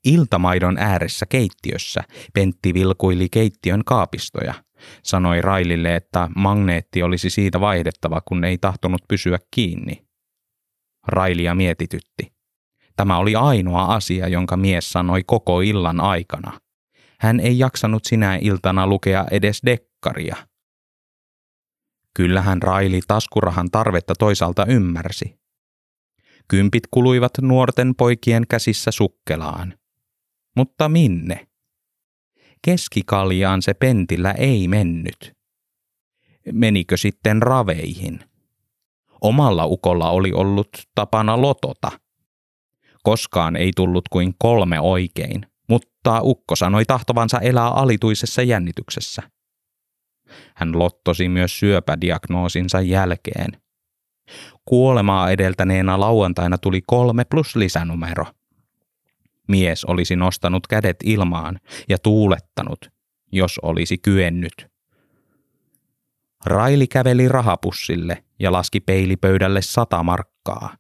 Iltamaidon 0.05 0.79
ääressä 0.79 1.27
keittiössä 1.27 2.01
Pentti 2.35 2.75
vilkuili 2.75 3.29
keittiön 3.29 3.83
kaapistoja. 3.87 4.55
Sanoi 5.03 5.41
Railille, 5.41 5.97
että 5.97 6.29
magneetti 6.37 7.03
olisi 7.03 7.31
siitä 7.31 7.61
vaihdettava, 7.61 8.21
kun 8.21 8.45
ei 8.45 8.59
tahtonut 8.59 9.03
pysyä 9.09 9.39
kiinni. 9.51 10.07
Railia 11.07 11.55
mietitytti. 11.55 12.33
Tämä 12.97 13.19
oli 13.19 13.35
ainoa 13.35 13.85
asia, 13.85 14.29
jonka 14.29 14.57
mies 14.57 14.91
sanoi 14.91 15.23
koko 15.27 15.61
illan 15.61 16.01
aikana. 16.01 16.61
Hän 17.21 17.41
ei 17.41 17.59
jaksanut 17.59 18.05
sinä 18.05 18.37
iltana 18.37 18.87
lukea 18.87 19.27
edes 19.31 19.61
dekkaria. 19.67 20.37
Kyllähän 22.17 22.63
Raili 22.63 23.01
taskurahan 23.09 23.71
tarvetta 23.71 24.15
toisaalta 24.19 24.67
ymmärsi. 24.67 25.41
Kympit 26.49 26.83
kuluivat 26.91 27.33
nuorten 27.41 27.95
poikien 27.95 28.47
käsissä 28.49 28.91
sukkelaan. 28.91 29.80
Mutta 30.57 30.89
minne? 30.89 31.47
Keskikaljaan 32.65 33.63
se 33.63 33.75
pentillä 33.75 34.33
ei 34.33 34.69
mennyt. 34.69 35.33
Menikö 36.53 36.97
sitten 36.97 37.43
raveihin? 37.43 38.21
Omalla 39.21 39.67
ukolla 39.67 40.11
oli 40.11 40.33
ollut 40.33 40.69
tapana 40.95 41.41
lotota. 41.41 41.93
Koskaan 43.03 43.57
ei 43.57 43.71
tullut 43.77 44.09
kuin 44.09 44.35
kolme 44.39 44.81
oikein, 44.81 45.47
mutta 45.69 46.21
ukko 46.23 46.57
sanoi 46.57 46.85
tahtovansa 46.85 47.39
elää 47.39 47.69
alituisessa 47.69 48.43
jännityksessä. 48.43 49.23
Hän 50.55 50.79
lottosi 50.79 51.29
myös 51.29 51.59
syöpädiagnoosinsa 51.59 52.81
jälkeen. 52.81 53.63
Kuolemaa 54.65 55.31
edeltäneenä 55.31 56.01
lauantaina 56.01 56.59
tuli 56.59 56.83
kolme 56.87 57.25
plus 57.25 57.57
lisänumero. 57.57 58.27
Mies 59.51 59.85
olisi 59.85 60.17
nostanut 60.17 60.67
kädet 60.67 60.97
ilmaan 61.05 61.61
ja 61.89 61.99
tuulettanut, 61.99 62.91
jos 63.33 63.59
olisi 63.63 63.99
kyennyt. 63.99 64.67
Raili 66.47 66.87
käveli 66.87 67.29
rahapussille 67.29 68.25
ja 68.39 68.53
laski 68.53 68.81
peilipöydälle 68.81 69.63
sata 69.63 70.03
markkaa. 70.03 70.77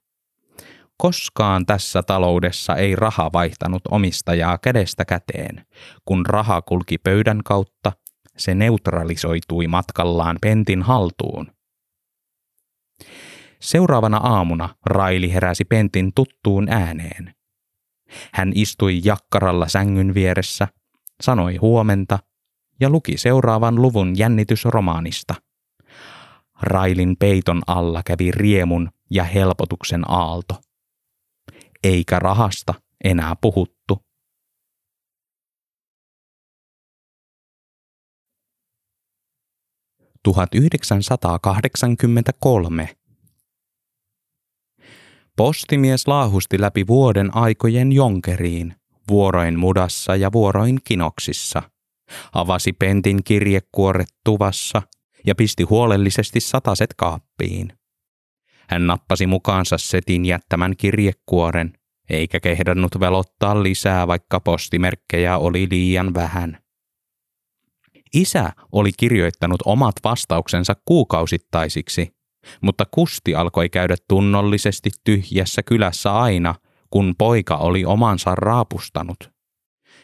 Koskaan 0.97 1.67
tässä 1.67 2.03
taloudessa 2.03 2.77
ei 2.77 2.97
raha 2.97 3.31
vaihtanut 3.33 3.83
omistajaa 3.91 4.59
kädestä 4.59 5.05
käteen. 5.05 5.67
Kun 6.05 6.27
raha 6.27 6.63
kulki 6.63 6.99
pöydän 6.99 7.41
kautta, 7.45 7.93
se 8.37 8.55
neutralisoitui 8.55 9.67
matkallaan 9.67 10.39
pentin 10.41 10.83
haltuun. 10.83 11.53
Seuraavana 13.61 14.17
aamuna 14.17 14.69
Raili 14.87 15.33
heräsi 15.33 15.65
pentin 15.65 16.13
tuttuun 16.15 16.69
ääneen. 16.69 17.35
Hän 18.33 18.53
istui 18.55 19.01
jakkaralla 19.05 19.69
sängyn 19.69 20.15
vieressä, 20.15 20.69
sanoi 21.21 21.57
huomenta 21.57 22.19
ja 22.81 22.91
luki 22.91 23.19
seuraavan 23.19 23.83
luvun 23.83 24.19
jännitysromaanista– 24.19 25.35
Railin 26.63 27.17
peiton 27.17 27.63
alla 27.67 28.03
kävi 28.03 28.31
riemun 28.31 28.91
ja 29.11 29.25
helpotuksen 29.25 30.11
aalto. 30.11 30.61
Eikä 31.85 32.19
rahasta 32.19 32.75
enää 33.05 33.37
puhuttu. 33.41 34.05
Tuhatyhdeksänsataakahdeksankymmentäkolme. 40.23 42.97
Postimies 45.41 46.09
laahusti 46.09 46.61
läpi 46.61 46.87
vuoden 46.87 47.37
aikojen 47.37 47.93
jonkeriin, 47.93 48.75
vuoroin 49.09 49.59
mudassa 49.59 50.17
ja 50.17 50.33
vuoroin 50.33 50.79
kinoksissa. 50.85 51.63
Avasi 52.33 52.73
pentin 52.73 53.25
kirjekuoret 53.25 54.09
tuvassa– 54.25 54.83
ja 55.27 55.35
pisti 55.35 55.63
huolellisesti 55.63 56.41
sataset 56.41 56.95
kaappiin. 56.97 57.73
Hän 58.69 58.87
nappasi 58.87 59.27
mukaansa 59.27 59.79
setin 59.79 60.25
jättämän 60.25 60.77
kirjekuoren, 60.77 61.73
eikä 62.11 62.41
kehdannut 62.41 63.01
velottaa 63.01 63.63
lisää, 63.63 64.07
vaikka 64.07 64.41
postimerkkejä 64.41 65.39
oli 65.39 65.67
liian 65.71 66.15
vähän. 66.15 66.59
Isä 68.15 68.53
oli 68.73 68.91
kirjoittanut 68.97 69.63
omat 69.65 69.95
vastauksensa 70.05 70.77
kuukausittaisiksi, 70.85 72.20
mutta 72.61 72.85
Kusti 72.91 73.35
alkoi 73.35 73.69
käydä 73.69 73.97
tunnollisesti 74.09 74.91
tyhjässä 75.05 75.63
kylässä 75.63 76.19
aina, 76.19 76.55
kun 76.91 77.15
poika 77.19 77.57
oli 77.57 77.85
omansa 77.85 78.35
raapustanut. 78.35 79.31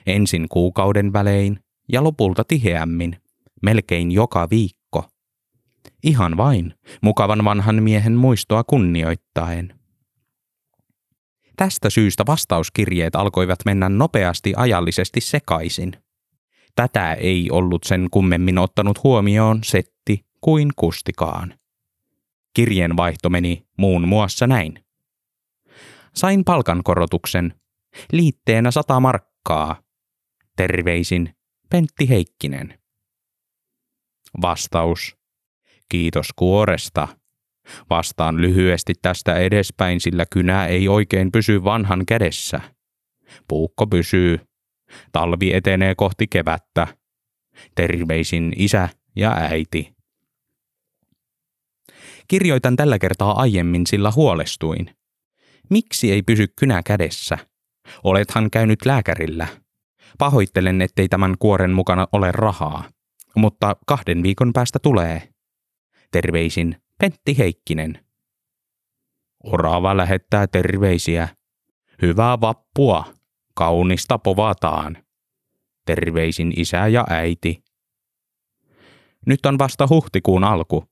Ensin 0.07 0.47
kuukauden 0.49 1.13
välein 1.13 1.59
ja 1.93 2.05
lopulta 2.05 2.45
tiheämmin, 2.45 3.17
melkein 3.63 4.13
joka 4.13 4.51
viikko. 4.51 5.05
Ihan 6.03 6.37
vain, 6.37 6.75
mukavan 7.03 7.45
vanhan 7.45 7.83
miehen 7.83 8.13
muistoa 8.13 8.65
kunnioittaen. 8.65 9.75
Tästä 11.57 11.91
syystä 11.91 12.25
vastauskirjeet 12.27 13.17
alkoivat 13.17 13.59
mennä 13.65 13.89
nopeasti 13.89 14.53
ajallisesti 14.57 15.21
sekaisin. 15.21 15.93
Tätä 16.75 17.15
ei 17.15 17.51
ollut 17.51 17.85
sen 17.85 18.09
kummemmin 18.11 18.59
ottanut 18.59 19.05
huomioon 19.05 19.61
setti 19.65 20.27
kuin 20.41 20.69
kustikaan. 20.77 21.55
Kirjeenvaihto 22.57 23.31
meni 23.31 23.67
muun 23.79 24.09
muassa 24.09 24.47
näin. 24.47 24.85
Sain 26.15 26.45
palkankorotuksen. 26.45 27.55
Liitteenä 28.13 28.71
sata 28.71 29.01
markkaa. 29.01 29.83
Terveisin 30.57 31.35
Pentti 31.71 32.09
Heikkinen. 32.09 32.79
Vastaus. 34.43 35.17
Kiitos 35.89 36.29
kuoresta. 36.37 37.09
Vastaan 37.91 38.41
lyhyesti 38.41 38.93
tästä 39.03 39.35
edespäin, 39.35 40.01
sillä 40.01 40.27
kynä 40.31 40.67
ei 40.67 40.89
oikein 40.89 41.33
pysy 41.33 41.65
vanhan 41.65 42.07
kädessä. 42.07 42.61
Puukko 43.49 43.87
pysyy. 43.87 44.41
Talvi 45.13 45.53
etenee 45.53 45.95
kohti 45.95 46.27
kevättä. 46.27 46.87
Terveisin 47.75 48.53
isä 48.57 48.89
ja 49.17 49.37
äiti. 49.37 49.96
Kirjoitan 52.29 52.77
tällä 52.77 52.99
kertaa 52.99 53.41
aiemmin, 53.41 53.87
sillä 53.87 54.13
huolestuin. 54.17 54.97
Miksi 55.71 56.13
ei 56.13 56.23
pysy 56.23 56.47
kynä 56.57 56.83
kädessä? 56.83 57.39
Olethan 58.05 58.51
käynyt 58.51 58.79
lääkärillä. 58.85 59.49
Pahoittelen, 60.19 60.83
ettei 60.83 61.09
tämän 61.09 61.35
kuoren 61.39 61.71
mukana 61.71 62.07
ole 62.13 62.33
rahaa, 62.33 62.85
mutta 63.37 63.77
kahden 63.87 64.23
viikon 64.23 64.53
päästä 64.53 64.79
tulee. 64.83 65.29
Terveisin 66.11 66.77
Pentti 66.99 67.39
Heikkinen. 67.39 68.07
Orava 69.45 69.97
lähettää 69.97 70.47
terveisiä. 70.47 71.29
Hyvää 72.03 72.41
vappua. 72.41 73.05
Kaunista 73.55 74.19
povataan. 74.19 74.97
Terveisin 75.87 76.53
isä 76.57 76.89
ja 76.89 77.05
äiti. 77.11 77.65
Nyt 79.27 79.47
on 79.47 79.59
vasta 79.59 79.87
huhtikuun 79.91 80.45
alku. 80.45 80.85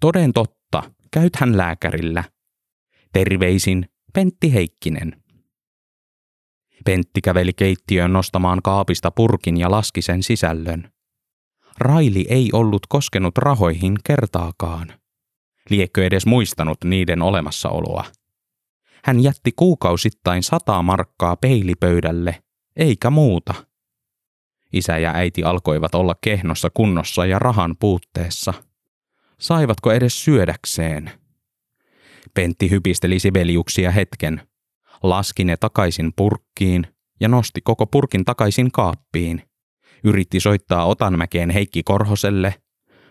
Toden 0.00 0.32
totta, 0.32 0.82
käythän 1.10 1.56
lääkärillä. 1.56 2.24
Terveisin 3.12 3.88
Pentti 4.12 4.54
Heikkinen. 4.54 5.22
Pentti 6.84 7.20
käveli 7.20 7.52
keittiöön 7.52 8.12
nostamaan 8.12 8.62
kaapista 8.62 9.10
purkin 9.10 9.56
ja 9.56 9.70
laski 9.70 10.02
sen 10.02 10.22
sisällön. 10.22 10.92
Raili 11.78 12.26
ei 12.28 12.50
ollut 12.52 12.86
koskenut 12.88 13.38
rahoihin 13.38 13.94
kertaakaan. 14.04 14.92
Liekkö 15.70 16.06
edes 16.06 16.26
muistanut 16.26 16.78
niiden 16.84 17.22
olemassaoloa. 17.22 18.04
Hän 19.04 19.22
jätti 19.22 19.52
kuukausittain 19.56 20.42
sata 20.42 20.82
markkaa 20.82 21.36
peilipöydälle, 21.36 22.42
eikä 22.76 23.10
muuta. 23.10 23.54
Isä 24.72 24.98
ja 24.98 25.12
äiti 25.14 25.44
alkoivat 25.44 25.94
olla 25.94 26.14
kehnossa 26.20 26.70
kunnossa 26.74 27.26
ja 27.26 27.38
rahan 27.38 27.76
puutteessa. 27.80 28.54
Saivatko 29.38 29.92
edes 29.92 30.24
syödäkseen? 30.24 31.10
Pentti 32.34 32.70
hypisteli 32.70 33.18
siveliuksia 33.18 33.90
hetken, 33.90 34.46
laski 35.02 35.44
ne 35.44 35.56
takaisin 35.56 36.12
purkkiin 36.16 36.86
ja 37.20 37.28
nosti 37.28 37.60
koko 37.60 37.86
purkin 37.86 38.24
takaisin 38.24 38.72
kaappiin– 38.72 39.42
Yritti 40.04 40.40
soittaa 40.40 40.86
Otanmäkeen 40.86 41.50
Heikki 41.50 41.82
Korhoselle, 41.82 42.54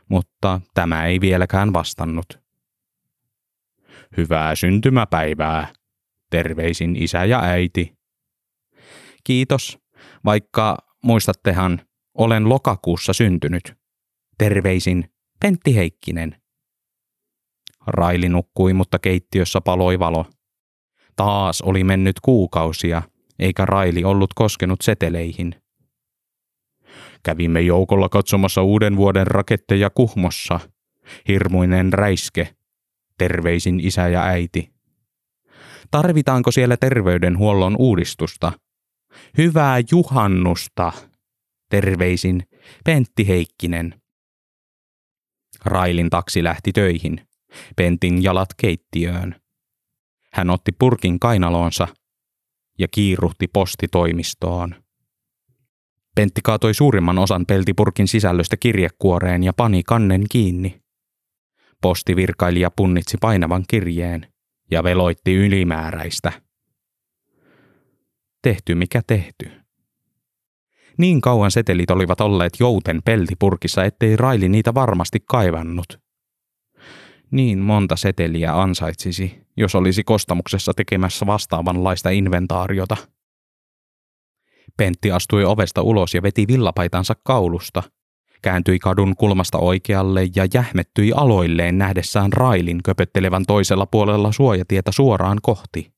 mutta 0.09 0.61
tämä 0.73 1.05
ei 1.05 1.21
vieläkään 1.21 1.73
vastannut. 1.73 2.39
Hyvää 4.17 4.55
syntymäpäivää. 4.55 5.73
Terveisin 6.29 6.95
isä 6.95 7.25
ja 7.25 7.41
äiti. 7.43 7.97
Kiitos, 9.23 9.79
vaikka 10.25 10.77
muistattehan, 11.03 11.81
olen 12.13 12.49
lokakuussa 12.49 13.13
syntynyt. 13.13 13.73
Terveisin 14.37 15.12
Pentti 15.43 15.75
Heikkinen. 15.75 16.35
Raili 17.87 18.29
nukkui, 18.29 18.73
mutta 18.73 18.99
keittiössä 18.99 19.61
paloi 19.61 19.99
valo. 19.99 20.25
Taas 21.15 21.61
oli 21.61 21.83
mennyt 21.83 22.19
kuukausia, 22.19 23.01
eikä 23.39 23.65
Raili 23.65 24.03
ollut 24.03 24.33
koskenut 24.35 24.81
seteleihin. 24.81 25.55
Kävimme 27.23 27.61
joukolla 27.61 28.09
katsomassa 28.09 28.61
uuden 28.61 28.97
vuoden 28.97 29.27
raketteja 29.27 29.89
Kuhmossa. 29.89 30.59
Hirmuinen 31.27 31.93
räiske. 31.93 32.55
Terveisin 33.17 33.79
isä 33.79 34.07
ja 34.07 34.23
äiti. 34.23 34.73
Tarvitaanko 35.91 36.51
siellä 36.51 36.77
terveydenhuollon 36.77 37.75
uudistusta? 37.79 38.51
Hyvää 39.37 39.77
juhannusta. 39.91 40.91
Terveisin 41.69 42.43
Pentti 42.85 43.27
Heikkinen. 43.27 44.02
Railin 45.65 46.09
taksi 46.09 46.43
lähti 46.43 46.71
töihin. 46.71 47.27
Pentin 47.75 48.23
jalat 48.23 48.49
keittiöön. 48.57 49.35
Hän 50.33 50.49
otti 50.49 50.71
purkin 50.79 51.19
kainaloonsa 51.19 51.87
ja 52.79 52.87
kiiruhti 52.87 53.47
postitoimistoon. 53.47 54.83
Pentti 56.15 56.41
kaatoi 56.43 56.73
suurimman 56.73 57.17
osan 57.17 57.45
peltipurkin 57.45 58.07
sisällöstä 58.07 58.57
kirjekuoreen 58.57 59.43
ja 59.43 59.53
pani 59.53 59.83
kannen 59.83 60.23
kiinni. 60.31 60.81
Postivirkailija 61.81 62.71
punnitsi 62.75 63.17
painavan 63.21 63.63
kirjeen 63.67 64.33
ja 64.71 64.83
veloitti 64.83 65.35
ylimääräistä. 65.35 66.31
Tehty 68.41 68.75
mikä 68.75 69.01
tehty. 69.07 69.62
Niin 70.97 71.21
kauan 71.21 71.51
setelit 71.51 71.91
olivat 71.91 72.21
olleet 72.21 72.53
jouten 72.59 73.01
peltipurkissa, 73.05 73.83
ettei 73.83 74.15
Raili 74.15 74.49
niitä 74.49 74.73
varmasti 74.73 75.19
kaivannut. 75.25 75.99
Niin 77.31 77.59
monta 77.59 77.95
seteliä 77.95 78.61
ansaitsisi, 78.61 79.41
jos 79.57 79.75
olisi 79.75 80.03
kostamuksessa 80.03 80.73
tekemässä 80.73 81.25
vastaavanlaista 81.25 82.09
inventaariota. 82.09 82.97
Pentti 84.77 85.11
astui 85.11 85.45
ovesta 85.45 85.81
ulos 85.81 86.13
ja 86.13 86.21
veti 86.21 86.47
villapaitansa 86.47 87.13
kaulusta, 87.23 87.83
kääntyi 88.41 88.79
kadun 88.79 89.15
kulmasta 89.15 89.57
oikealle 89.57 90.23
ja 90.35 90.47
jähmettyi 90.53 91.11
aloilleen 91.15 91.77
nähdessään 91.77 92.33
Railin 92.33 92.83
köpöttelevän 92.83 93.45
toisella 93.45 93.85
puolella 93.85 94.31
suojatietä 94.31 94.91
suoraan 94.91 95.37
kohti. 95.41 95.93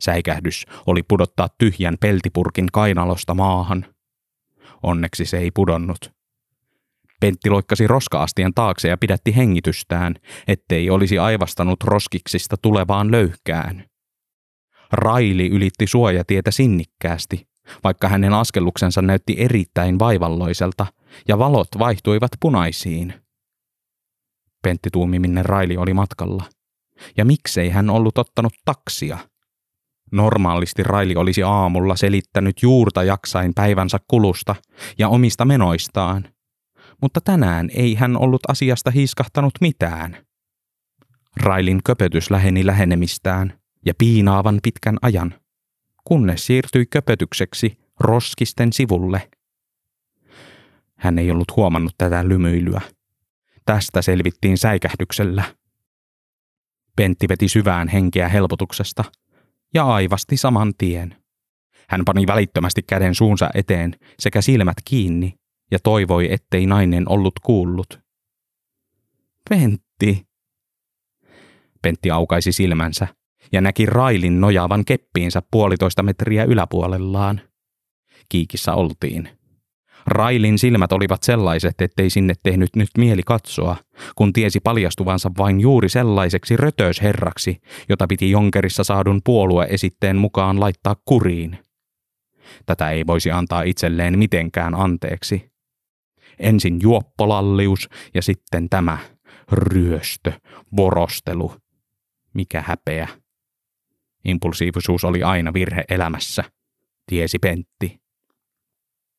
Säikähdys 0.00 0.64
oli 0.86 1.02
pudottaa 1.02 1.48
tyhjän 1.58 1.96
peltipurkin 2.00 2.66
kainalosta 2.72 3.34
maahan. 3.34 3.91
Onneksi 4.82 5.24
se 5.24 5.38
ei 5.38 5.50
pudonnut. 5.50 6.12
Pentti 7.20 7.50
loikkasi 7.50 7.86
roskaastian 7.86 8.54
taakse 8.54 8.88
ja 8.88 8.96
pidätti 8.96 9.36
hengitystään, 9.36 10.14
ettei 10.48 10.90
olisi 10.90 11.18
aivastanut 11.18 11.84
roskiksista 11.84 12.56
tulevaan 12.56 13.10
löyhkään. 13.10 13.84
Raili 14.92 15.48
ylitti 15.48 15.86
suojatietä 15.86 16.50
sinnikkäästi, 16.50 17.48
vaikka 17.84 18.08
hänen 18.08 18.32
askelluksensa 18.32 19.02
näytti 19.02 19.34
erittäin 19.38 19.98
vaivalloiselta 19.98 20.86
ja 21.28 21.38
valot 21.38 21.68
vaihtuivat 21.78 22.30
punaisiin. 22.40 23.14
Pentti 24.62 24.88
tuumi, 24.92 25.18
minne 25.18 25.42
Raili 25.42 25.76
oli 25.76 25.94
matkalla. 25.94 26.44
Ja 27.16 27.24
miksei 27.24 27.70
hän 27.70 27.90
ollut 27.90 28.18
ottanut 28.18 28.52
taksia? 28.64 29.18
Normaalisti 30.12 30.82
Raili 30.82 31.16
olisi 31.16 31.42
aamulla 31.42 31.96
selittänyt 31.96 32.62
juurta 32.62 33.02
jaksain 33.02 33.54
päivänsä 33.54 33.98
kulusta 34.08 34.54
ja 34.98 35.08
omista 35.08 35.44
menoistaan, 35.44 36.28
mutta 37.02 37.20
tänään 37.20 37.70
ei 37.74 37.94
hän 37.94 38.16
ollut 38.16 38.40
asiasta 38.48 38.90
hiiskahtanut 38.90 39.52
mitään. 39.60 40.16
Railin 41.36 41.80
köpötys 41.84 42.30
läheni 42.30 42.66
lähenemistään 42.66 43.60
ja 43.86 43.94
piinaavan 43.98 44.58
pitkän 44.62 44.96
ajan, 45.02 45.34
kunnes 46.04 46.46
siirtyi 46.46 46.86
köpötykseksi 46.86 47.78
roskisten 48.00 48.72
sivulle. 48.72 49.30
Hän 50.98 51.18
ei 51.18 51.30
ollut 51.30 51.56
huomannut 51.56 51.94
tätä 51.98 52.28
lymyilyä. 52.28 52.80
Tästä 53.64 54.02
selvittiin 54.02 54.58
säikähdyksellä. 54.58 55.44
Pentti 56.96 57.28
veti 57.28 57.48
syvään 57.48 57.88
henkeä 57.88 58.28
helpotuksesta 58.28 59.04
ja 59.74 59.84
aivasti 59.84 60.36
saman 60.36 60.72
tien. 60.78 61.16
Hän 61.88 62.02
pani 62.04 62.26
välittömästi 62.26 62.82
käden 62.82 63.14
suunsa 63.14 63.50
eteen 63.54 63.96
sekä 64.18 64.40
silmät 64.40 64.76
kiinni 64.84 65.34
ja 65.70 65.78
toivoi, 65.82 66.32
ettei 66.32 66.66
nainen 66.66 67.08
ollut 67.08 67.34
kuullut. 67.42 68.00
Pentti. 69.48 70.26
Pentti 71.82 72.10
aukaisi 72.10 72.52
silmänsä 72.52 73.06
ja 73.52 73.60
näki 73.60 73.86
Railin 73.86 74.40
nojaavan 74.40 74.84
keppiinsä 74.84 75.42
puolitoista 75.50 76.02
metriä 76.02 76.44
yläpuolellaan. 76.44 77.40
Kiikissä 78.28 78.74
oltiin. 78.74 79.41
Railin 80.06 80.58
silmät 80.58 80.92
olivat 80.92 81.22
sellaiset, 81.22 81.80
ettei 81.80 82.10
sinne 82.10 82.34
tehnyt 82.42 82.76
nyt 82.76 82.88
mieli 82.98 83.22
katsoa, 83.26 83.76
kun 84.16 84.32
tiesi 84.32 84.60
paljastuvansa 84.60 85.30
vain 85.38 85.60
juuri 85.60 85.88
sellaiseksi 85.88 86.56
rötösherraksi, 86.56 87.58
jota 87.88 88.06
piti 88.06 88.30
Jonkerissa 88.30 88.84
saadun 88.84 89.20
puolueesitteen 89.24 90.16
mukaan 90.16 90.60
laittaa 90.60 90.96
kuriin. 91.04 91.58
Tätä 92.66 92.90
ei 92.90 93.06
voisi 93.06 93.30
antaa 93.30 93.62
itselleen 93.62 94.18
mitenkään 94.18 94.74
anteeksi. 94.74 95.52
Ensin 96.38 96.78
juoppolallius 96.82 97.88
ja 98.14 98.22
sitten 98.22 98.68
tämä 98.68 98.98
ryöstö, 99.52 100.32
vorostelu. 100.76 101.54
Mikä 102.34 102.64
häpeä. 102.66 103.08
Impulsiivisuus 104.24 105.04
oli 105.04 105.22
aina 105.22 105.52
virhe 105.52 105.84
elämässä, 105.88 106.44
tiesi 107.06 107.38
Pentti. 107.38 108.01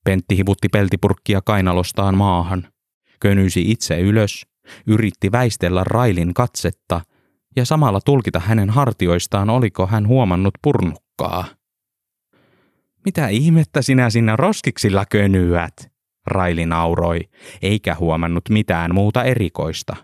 Pentti 0.04 0.38
hivutti 0.38 0.70
peltipurkkia 0.70 1.42
kainalostaan 1.46 2.18
maahan, 2.18 2.68
könysi 3.20 3.72
itse 3.72 4.00
ylös, 4.00 4.46
yritti 4.88 5.32
väistellä 5.32 5.84
Railin 5.84 6.34
katsetta 6.34 7.02
ja 7.56 7.66
samalla 7.66 8.00
tulkita 8.06 8.40
hänen 8.40 8.70
hartioistaan, 8.70 9.50
oliko 9.50 9.88
hän 9.88 10.08
huomannut 10.08 10.54
purnukkaa. 10.62 11.46
Mitä 13.06 13.28
ihmettä 13.28 13.82
sinä 13.82 14.10
sinä 14.10 14.36
roskiksilla 14.36 15.06
könyät? 15.06 15.94
Raili 16.28 16.66
nauroi, 16.66 17.20
eikä 17.62 17.96
huomannut 17.96 18.50
mitään 18.50 18.94
muuta 18.94 19.24
erikoista. 19.24 19.96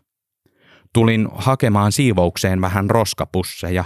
Tulin 0.93 1.27
hakemaan 1.35 1.91
siivoukseen 1.91 2.61
vähän 2.61 2.89
roskapusseja, 2.89 3.83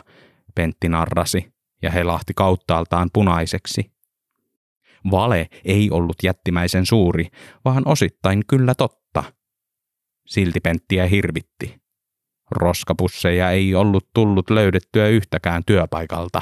Pentti 0.56 0.90
narrasi, 0.90 1.54
ja 1.82 1.92
helahti 1.92 2.34
kauttaaltaan 2.36 3.10
punaiseksi. 3.14 3.93
Vale 5.12 5.48
ei 5.66 5.92
ollut 5.92 6.16
jättimäisen 6.24 6.86
suuri, 6.86 7.28
vaan 7.66 7.88
osittain 7.88 8.44
kyllä 8.48 8.76
totta. 8.76 9.24
Silti 10.28 10.60
Penttiä 10.60 11.08
hirvitti. 11.08 11.84
Roskapusseja 12.52 13.52
ei 13.52 13.76
ollut 13.76 14.10
tullut 14.14 14.50
löydettyä 14.50 15.08
yhtäkään 15.08 15.64
työpaikalta. 15.66 16.42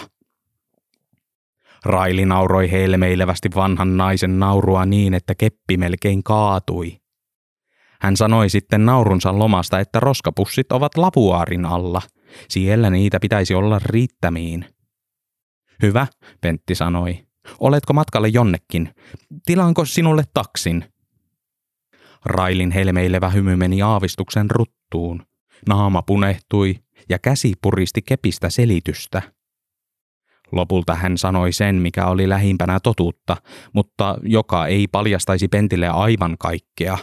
Raili 1.85 2.25
nauroi 2.25 2.71
helmeilevästi 2.71 3.49
vanhan 3.55 3.97
naisen 3.97 4.39
naurua 4.39 4.85
niin, 4.85 5.13
että 5.13 5.35
keppi 5.35 5.77
melkein 5.77 6.23
kaatui. 6.23 7.01
Hän 8.01 8.17
sanoi 8.17 8.49
sitten 8.49 8.85
naurunsa 8.85 9.39
lomasta, 9.39 9.79
että 9.79 9.99
roskapussit 9.99 10.71
ovat 10.71 10.97
lapuaarin 10.97 11.65
alla. 11.65 12.01
Siellä 12.49 12.89
niitä 12.89 13.19
pitäisi 13.19 13.53
olla 13.53 13.79
riittämiin. 13.85 14.65
Hyvä, 15.81 16.07
Pentti 16.41 16.75
sanoi. 16.75 17.30
Oletko 17.59 17.93
matkalle 17.93 18.27
jonnekin? 18.27 18.95
Tilaanko 19.45 19.85
sinulle 19.85 20.23
taksin? 20.33 20.85
Railin 22.25 22.71
helmeilevä 22.71 23.29
hymy 23.29 23.55
meni 23.55 23.81
aavistuksen 23.81 24.51
ruttuun. 24.51 25.25
Naama 25.67 26.01
punehtui 26.01 26.75
ja 27.09 27.19
käsi 27.19 27.53
puristi 27.61 28.01
kepistä 28.01 28.49
selitystä. 28.49 29.21
Lopulta 30.51 30.95
hän 30.95 31.17
sanoi 31.17 31.51
sen, 31.51 31.75
mikä 31.75 32.07
oli 32.07 32.29
lähimpänä 32.29 32.79
totuutta, 32.79 33.37
mutta 33.73 34.17
joka 34.23 34.67
ei 34.67 34.87
paljastaisi 34.87 35.47
Pentille 35.47 35.87
aivan 35.87 36.37
kaikkea. 36.39 36.97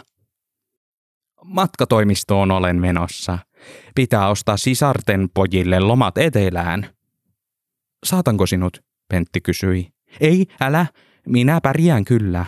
Matkatoimistoon 1.43 2.51
olen 2.51 2.81
menossa. 2.81 3.39
Pitää 3.95 4.29
ostaa 4.29 4.57
sisarten 4.57 5.29
pojille 5.33 5.79
lomat 5.79 6.17
etelään. 6.17 6.89
Saatanko 8.05 8.45
sinut? 8.45 8.83
Pentti 9.09 9.41
kysyi. 9.41 9.98
Ei, 10.21 10.45
älä. 10.61 10.85
Minä 11.27 11.61
pärjään 11.61 12.05
kyllä. 12.05 12.45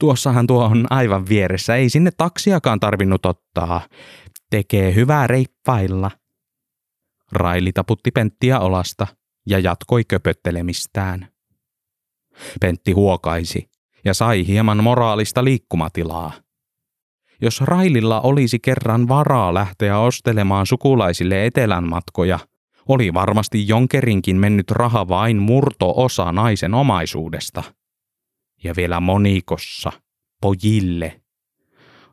Tuossahan 0.00 0.46
tuo 0.46 0.64
on 0.64 0.86
aivan 0.90 1.28
vieressä. 1.28 1.76
Ei 1.76 1.88
sinne 1.90 2.10
taksiakaan 2.16 2.80
tarvinnut 2.80 3.26
ottaa. 3.26 3.80
Tekee 4.50 4.94
hyvää 4.94 5.26
reippailla. 5.26 6.10
Raili 7.32 7.72
taputti 7.72 8.10
Penttiä 8.10 8.58
olasta 8.58 9.06
ja 9.46 9.58
jatkoi 9.58 10.04
köpöttelemistään. 10.04 11.28
Pentti 12.60 12.92
huokaisi 12.92 13.70
ja 14.04 14.14
sai 14.14 14.46
hieman 14.46 14.84
moraalista 14.84 15.44
liikkumatilaa. 15.44 16.32
Jos 17.42 17.60
Raililla 17.60 18.20
olisi 18.20 18.58
kerran 18.58 19.08
varaa 19.08 19.54
lähteä 19.54 19.98
ostelemaan 19.98 20.66
sukulaisille 20.66 21.46
etelän 21.46 21.88
matkoja– 21.88 22.38
oli 22.88 23.14
varmasti 23.14 23.68
jonkerinkin 23.68 24.36
mennyt 24.36 24.70
raha 24.70 25.08
vain 25.08 25.36
murto-osa 25.36 26.32
naisen 26.32 26.74
omaisuudesta. 26.74 27.62
Ja 28.64 28.74
vielä 28.76 29.00
monikossa, 29.00 29.92
pojille. 30.40 31.20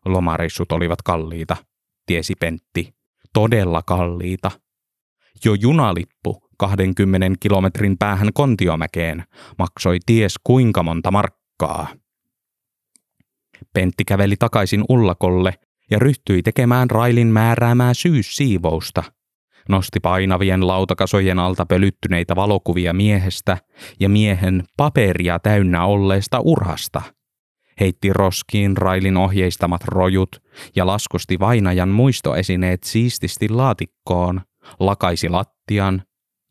Lomareissut 0.05 0.71
olivat 0.71 1.01
kalliita, 1.01 1.57
tiesi 2.05 2.33
Pentti. 2.39 2.93
Todella 3.33 3.81
kalliita. 3.81 4.51
Jo 5.45 5.53
junalippu 5.53 6.49
20 6.57 7.27
kilometrin 7.39 7.97
päähän 7.97 8.29
Kontiomäkeen 8.33 9.23
maksoi 9.57 9.97
ties 10.05 10.35
kuinka 10.43 10.83
monta 10.83 11.11
markkaa. 11.11 11.87
Pentti 13.73 14.05
käveli 14.05 14.35
takaisin 14.39 14.83
Ullakolle 14.89 15.53
ja 15.91 15.99
ryhtyi 15.99 16.43
tekemään 16.43 16.89
Railin 16.89 17.27
määräämää 17.27 17.93
syyssiivousta– 17.93 19.03
nosti 19.69 19.99
painavien 19.99 20.67
lautakasojen 20.67 21.39
alta 21.39 21.65
pölyttyneitä 21.65 22.35
valokuvia 22.35 22.93
miehestä 22.93 23.57
ja 23.99 24.09
miehen 24.09 24.63
paperia 24.77 25.39
täynnä 25.39 25.85
olleesta 25.85 26.39
urhasta. 26.39 27.01
Heitti 27.79 28.13
roskiin 28.13 28.77
railin 28.77 29.17
ohjeistamat 29.17 29.83
rojut 29.83 30.43
ja 30.75 30.85
laskusti 30.85 31.39
vainajan 31.39 31.89
muistoesineet 31.89 32.83
siististi 32.83 33.49
laatikkoon, 33.49 34.41
lakaisi 34.79 35.29
lattian 35.29 36.01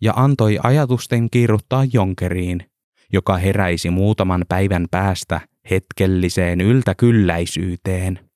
ja 0.01 0.13
antoi 0.17 0.59
ajatusten 0.63 1.31
kiiruttaa 1.31 1.85
jonkeriin, 1.93 2.71
joka 3.13 3.37
heräisi 3.37 3.91
muutaman 3.91 4.45
päivän 4.49 4.87
päästä 4.91 5.41
hetkelliseen 5.71 6.61
yltäkylläisyyteen. 6.61 8.30